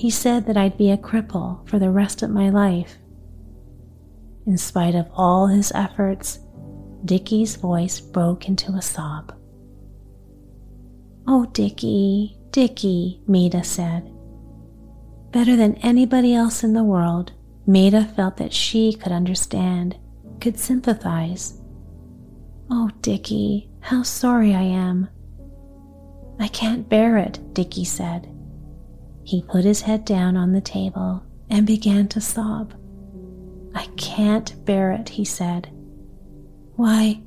He 0.00 0.08
said 0.08 0.46
that 0.46 0.56
I'd 0.56 0.78
be 0.78 0.90
a 0.90 0.96
cripple 0.96 1.68
for 1.68 1.78
the 1.78 1.90
rest 1.90 2.22
of 2.22 2.30
my 2.30 2.48
life. 2.48 2.96
In 4.46 4.56
spite 4.56 4.94
of 4.94 5.10
all 5.12 5.48
his 5.48 5.70
efforts, 5.72 6.38
Dickie's 7.04 7.56
voice 7.56 8.00
broke 8.00 8.48
into 8.48 8.72
a 8.72 8.80
sob. 8.80 9.34
Oh, 11.28 11.44
Dickie, 11.52 12.38
Dickie, 12.50 13.20
Maida 13.26 13.62
said. 13.62 14.10
Better 15.32 15.54
than 15.54 15.74
anybody 15.82 16.34
else 16.34 16.64
in 16.64 16.72
the 16.72 16.82
world, 16.82 17.32
Maida 17.66 18.02
felt 18.02 18.38
that 18.38 18.54
she 18.54 18.94
could 18.94 19.12
understand, 19.12 19.98
could 20.40 20.58
sympathize. 20.58 21.60
Oh, 22.70 22.88
Dickie, 23.02 23.68
how 23.80 24.02
sorry 24.02 24.54
I 24.54 24.62
am. 24.62 25.10
I 26.38 26.48
can't 26.48 26.88
bear 26.88 27.18
it, 27.18 27.38
Dickie 27.52 27.84
said. 27.84 28.34
He 29.24 29.42
put 29.42 29.64
his 29.64 29.82
head 29.82 30.04
down 30.04 30.36
on 30.36 30.52
the 30.52 30.60
table 30.60 31.22
and 31.48 31.66
began 31.66 32.08
to 32.08 32.20
sob. 32.20 32.74
I 33.74 33.86
can't 33.96 34.64
bear 34.64 34.92
it, 34.92 35.08
he 35.08 35.24
said. 35.24 35.70
Why, 36.76 37.22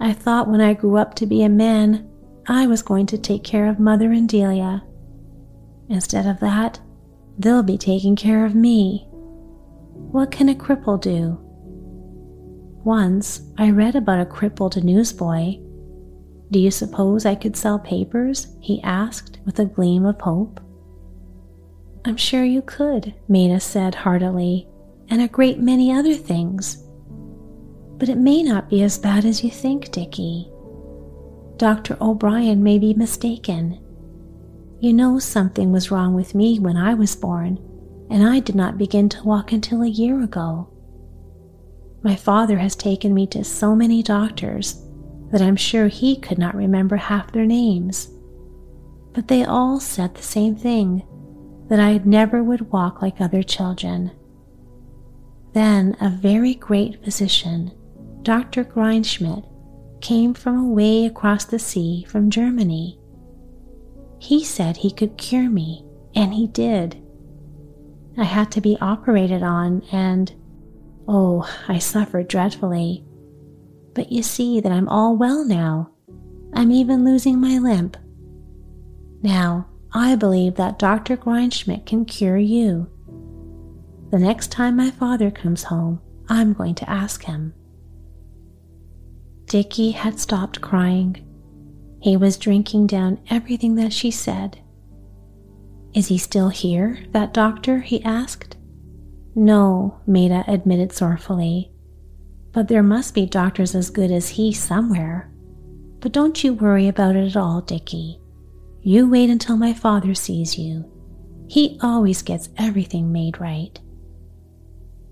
I 0.00 0.12
thought 0.12 0.48
when 0.48 0.60
I 0.60 0.74
grew 0.74 0.96
up 0.96 1.14
to 1.14 1.26
be 1.26 1.42
a 1.42 1.48
man, 1.48 2.08
I 2.46 2.66
was 2.66 2.82
going 2.82 3.06
to 3.06 3.18
take 3.18 3.44
care 3.44 3.68
of 3.68 3.78
Mother 3.78 4.12
and 4.12 4.28
Delia. 4.28 4.84
Instead 5.88 6.26
of 6.26 6.40
that, 6.40 6.80
they'll 7.38 7.62
be 7.62 7.78
taking 7.78 8.16
care 8.16 8.44
of 8.44 8.54
me. 8.54 9.06
What 9.10 10.30
can 10.30 10.48
a 10.48 10.54
cripple 10.54 11.00
do? 11.00 11.38
Once 12.84 13.42
I 13.58 13.70
read 13.70 13.96
about 13.96 14.20
a 14.20 14.26
crippled 14.26 14.82
newsboy. 14.82 15.58
Do 16.50 16.58
you 16.58 16.70
suppose 16.70 17.26
I 17.26 17.34
could 17.34 17.56
sell 17.56 17.78
papers? 17.78 18.56
he 18.60 18.80
asked 18.82 19.38
with 19.44 19.58
a 19.58 19.66
gleam 19.66 20.06
of 20.06 20.20
hope. 20.20 20.60
I'm 22.04 22.16
sure 22.16 22.44
you 22.44 22.62
could, 22.62 23.14
Maida 23.28 23.60
said 23.60 23.94
heartily, 23.94 24.68
and 25.08 25.20
a 25.20 25.28
great 25.28 25.58
many 25.58 25.92
other 25.92 26.14
things. 26.14 26.84
But 27.96 28.08
it 28.08 28.18
may 28.18 28.42
not 28.42 28.70
be 28.70 28.82
as 28.82 28.98
bad 28.98 29.24
as 29.24 29.42
you 29.42 29.50
think, 29.50 29.90
Dickie. 29.90 30.50
Dr. 31.56 31.96
O'Brien 32.00 32.62
may 32.62 32.78
be 32.78 32.94
mistaken. 32.94 33.80
You 34.80 34.92
know 34.92 35.18
something 35.18 35.72
was 35.72 35.90
wrong 35.90 36.14
with 36.14 36.34
me 36.34 36.60
when 36.60 36.76
I 36.76 36.94
was 36.94 37.16
born, 37.16 37.58
and 38.10 38.24
I 38.24 38.38
did 38.38 38.54
not 38.54 38.78
begin 38.78 39.08
to 39.10 39.24
walk 39.24 39.50
until 39.50 39.82
a 39.82 39.88
year 39.88 40.22
ago. 40.22 40.70
My 42.02 42.14
father 42.14 42.58
has 42.58 42.76
taken 42.76 43.12
me 43.12 43.26
to 43.28 43.42
so 43.42 43.74
many 43.74 44.04
doctors 44.04 44.84
that 45.32 45.42
I'm 45.42 45.56
sure 45.56 45.88
he 45.88 46.16
could 46.16 46.38
not 46.38 46.54
remember 46.54 46.96
half 46.96 47.32
their 47.32 47.44
names. 47.44 48.08
But 49.12 49.26
they 49.26 49.44
all 49.44 49.80
said 49.80 50.14
the 50.14 50.22
same 50.22 50.54
thing 50.54 51.02
that 51.68 51.80
I 51.80 51.98
never 52.04 52.42
would 52.42 52.72
walk 52.72 53.02
like 53.02 53.20
other 53.20 53.42
children. 53.42 54.10
Then 55.52 55.96
a 56.00 56.08
very 56.10 56.54
great 56.54 57.02
physician, 57.04 57.72
Dr. 58.22 58.64
Grindschmidt, 58.64 59.46
came 60.00 60.34
from 60.34 60.56
away 60.56 61.04
across 61.04 61.44
the 61.44 61.58
sea 61.58 62.04
from 62.08 62.30
Germany. 62.30 62.98
He 64.18 64.44
said 64.44 64.76
he 64.76 64.90
could 64.90 65.16
cure 65.16 65.48
me, 65.48 65.84
and 66.14 66.34
he 66.34 66.46
did. 66.46 67.02
I 68.16 68.24
had 68.24 68.50
to 68.52 68.60
be 68.60 68.78
operated 68.80 69.42
on, 69.42 69.82
and 69.92 70.32
oh, 71.06 71.48
I 71.68 71.78
suffered 71.78 72.28
dreadfully. 72.28 73.04
But 73.94 74.12
you 74.12 74.22
see 74.22 74.60
that 74.60 74.72
I'm 74.72 74.88
all 74.88 75.16
well 75.16 75.44
now. 75.44 75.90
I'm 76.54 76.72
even 76.72 77.04
losing 77.04 77.40
my 77.40 77.58
limp. 77.58 77.96
Now, 79.22 79.68
I 79.92 80.16
believe 80.16 80.56
that 80.56 80.78
Dr. 80.78 81.16
Grindschmidt 81.16 81.86
can 81.86 82.04
cure 82.04 82.38
you. 82.38 82.88
The 84.10 84.18
next 84.18 84.50
time 84.50 84.76
my 84.76 84.90
father 84.90 85.30
comes 85.30 85.64
home, 85.64 86.00
I'm 86.28 86.52
going 86.52 86.74
to 86.76 86.90
ask 86.90 87.24
him. 87.24 87.54
Dickie 89.46 89.92
had 89.92 90.20
stopped 90.20 90.60
crying. 90.60 91.24
He 92.00 92.16
was 92.16 92.36
drinking 92.36 92.86
down 92.86 93.20
everything 93.30 93.76
that 93.76 93.92
she 93.92 94.10
said. 94.10 94.60
Is 95.94 96.08
he 96.08 96.18
still 96.18 96.50
here, 96.50 96.98
that 97.12 97.32
doctor? 97.32 97.80
he 97.80 98.04
asked. 98.04 98.56
No, 99.34 100.00
Maida 100.06 100.44
admitted 100.46 100.92
sorrowfully. 100.92 101.72
But 102.52 102.68
there 102.68 102.82
must 102.82 103.14
be 103.14 103.24
doctors 103.24 103.74
as 103.74 103.90
good 103.90 104.10
as 104.10 104.30
he 104.30 104.52
somewhere. 104.52 105.30
But 106.00 106.12
don't 106.12 106.44
you 106.44 106.54
worry 106.54 106.88
about 106.88 107.16
it 107.16 107.26
at 107.28 107.36
all, 107.36 107.60
Dickie. 107.60 108.20
You 108.88 109.06
wait 109.06 109.28
until 109.28 109.58
my 109.58 109.74
father 109.74 110.14
sees 110.14 110.56
you. 110.56 110.90
He 111.46 111.78
always 111.82 112.22
gets 112.22 112.48
everything 112.56 113.12
made 113.12 113.38
right. 113.38 113.78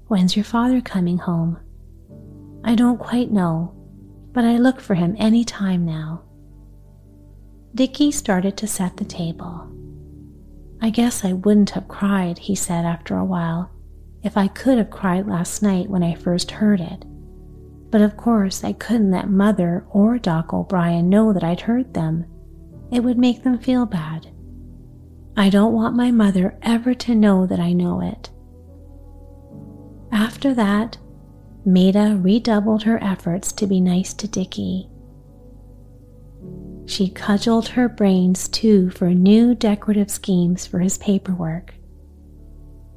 When's 0.06 0.34
your 0.34 0.46
father 0.46 0.80
coming 0.80 1.18
home? 1.18 1.58
I 2.64 2.74
don't 2.74 2.98
quite 2.98 3.30
know, 3.30 3.74
but 4.32 4.46
I 4.46 4.56
look 4.56 4.80
for 4.80 4.94
him 4.94 5.14
any 5.18 5.44
time 5.44 5.84
now. 5.84 6.22
Dickie 7.74 8.12
started 8.12 8.56
to 8.56 8.66
set 8.66 8.96
the 8.96 9.04
table. 9.04 9.70
I 10.80 10.88
guess 10.88 11.22
I 11.22 11.34
wouldn't 11.34 11.68
have 11.68 11.86
cried, 11.86 12.38
he 12.38 12.54
said 12.54 12.86
after 12.86 13.18
a 13.18 13.26
while, 13.26 13.70
if 14.22 14.38
I 14.38 14.48
could 14.48 14.78
have 14.78 14.88
cried 14.88 15.26
last 15.26 15.62
night 15.62 15.90
when 15.90 16.02
I 16.02 16.14
first 16.14 16.50
heard 16.50 16.80
it. 16.80 17.04
But 17.90 18.00
of 18.00 18.16
course, 18.16 18.64
I 18.64 18.72
couldn't 18.72 19.10
let 19.10 19.28
Mother 19.28 19.84
or 19.90 20.18
Doc 20.18 20.54
O'Brien 20.54 21.10
know 21.10 21.34
that 21.34 21.44
I'd 21.44 21.60
heard 21.60 21.92
them. 21.92 22.24
It 22.90 23.00
would 23.02 23.18
make 23.18 23.42
them 23.42 23.58
feel 23.58 23.86
bad. 23.86 24.28
I 25.36 25.50
don't 25.50 25.74
want 25.74 25.96
my 25.96 26.10
mother 26.10 26.58
ever 26.62 26.94
to 26.94 27.14
know 27.14 27.46
that 27.46 27.60
I 27.60 27.72
know 27.72 28.00
it. 28.00 28.30
After 30.12 30.54
that, 30.54 30.98
Maida 31.64 32.16
redoubled 32.16 32.84
her 32.84 33.02
efforts 33.02 33.52
to 33.52 33.66
be 33.66 33.80
nice 33.80 34.14
to 34.14 34.28
Dickie. 34.28 34.88
She 36.86 37.08
cudgeled 37.08 37.68
her 37.68 37.88
brains 37.88 38.48
too 38.48 38.90
for 38.90 39.10
new 39.10 39.54
decorative 39.54 40.10
schemes 40.10 40.66
for 40.66 40.78
his 40.78 40.96
paperwork. 40.98 41.74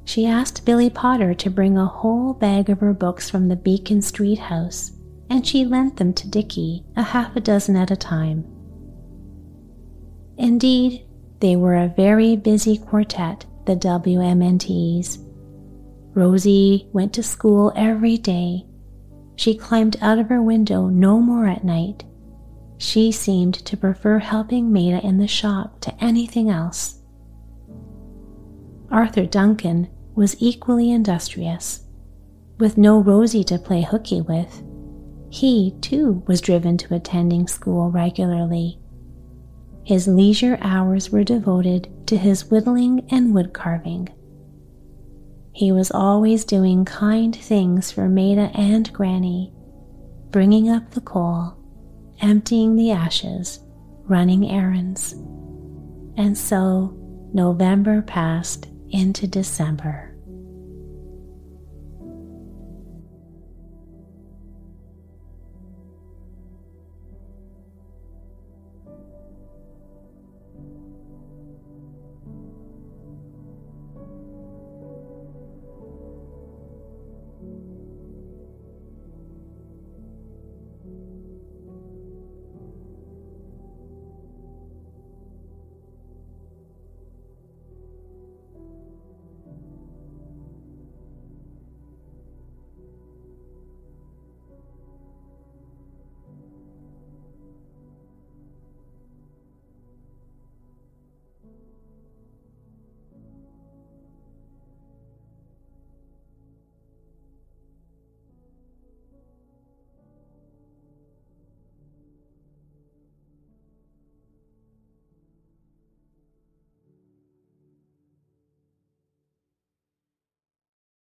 She 0.04 0.26
asked 0.26 0.64
Billy 0.64 0.88
Potter 0.88 1.34
to 1.34 1.50
bring 1.50 1.76
a 1.76 1.86
whole 1.86 2.32
bag 2.32 2.70
of 2.70 2.80
her 2.80 2.94
books 2.94 3.28
from 3.28 3.48
the 3.48 3.56
Beacon 3.56 4.00
Street 4.00 4.38
house, 4.38 4.92
and 5.28 5.46
she 5.46 5.64
lent 5.64 5.96
them 5.96 6.14
to 6.14 6.28
Dickie 6.30 6.84
a 6.96 7.02
half 7.02 7.34
a 7.36 7.40
dozen 7.40 7.76
at 7.76 7.90
a 7.90 7.96
time. 7.96 8.44
Indeed, 10.40 11.04
they 11.40 11.54
were 11.54 11.76
a 11.76 11.92
very 11.94 12.34
busy 12.34 12.78
quartet, 12.78 13.44
the 13.66 13.76
WMNTs. 13.76 15.18
Rosie 16.14 16.88
went 16.94 17.12
to 17.12 17.22
school 17.22 17.74
every 17.76 18.16
day. 18.16 18.64
She 19.36 19.54
climbed 19.54 19.98
out 20.00 20.18
of 20.18 20.30
her 20.30 20.42
window 20.42 20.88
no 20.88 21.20
more 21.20 21.46
at 21.46 21.62
night. 21.62 22.04
She 22.78 23.12
seemed 23.12 23.52
to 23.66 23.76
prefer 23.76 24.18
helping 24.18 24.72
Maida 24.72 25.06
in 25.06 25.18
the 25.18 25.28
shop 25.28 25.78
to 25.80 26.02
anything 26.02 26.48
else. 26.48 27.02
Arthur 28.90 29.26
Duncan 29.26 29.88
was 30.14 30.36
equally 30.40 30.90
industrious. 30.90 31.84
With 32.58 32.78
no 32.78 32.98
Rosie 32.98 33.44
to 33.44 33.58
play 33.58 33.82
hooky 33.82 34.22
with, 34.22 34.62
he 35.28 35.76
too 35.82 36.22
was 36.26 36.40
driven 36.40 36.78
to 36.78 36.94
attending 36.94 37.46
school 37.46 37.90
regularly. 37.90 38.79
His 39.84 40.06
leisure 40.06 40.58
hours 40.60 41.10
were 41.10 41.24
devoted 41.24 41.88
to 42.06 42.16
his 42.16 42.50
whittling 42.50 43.06
and 43.10 43.34
wood 43.34 43.52
carving. 43.52 44.08
He 45.52 45.72
was 45.72 45.90
always 45.90 46.44
doing 46.44 46.84
kind 46.84 47.34
things 47.34 47.90
for 47.90 48.08
Maida 48.08 48.50
and 48.54 48.92
Granny, 48.92 49.52
bringing 50.30 50.68
up 50.68 50.90
the 50.92 51.00
coal, 51.00 51.56
emptying 52.20 52.76
the 52.76 52.92
ashes, 52.92 53.60
running 54.04 54.48
errands. 54.48 55.12
And 56.16 56.36
so 56.36 56.96
November 57.32 58.02
passed 58.02 58.68
into 58.90 59.26
December. 59.26 60.09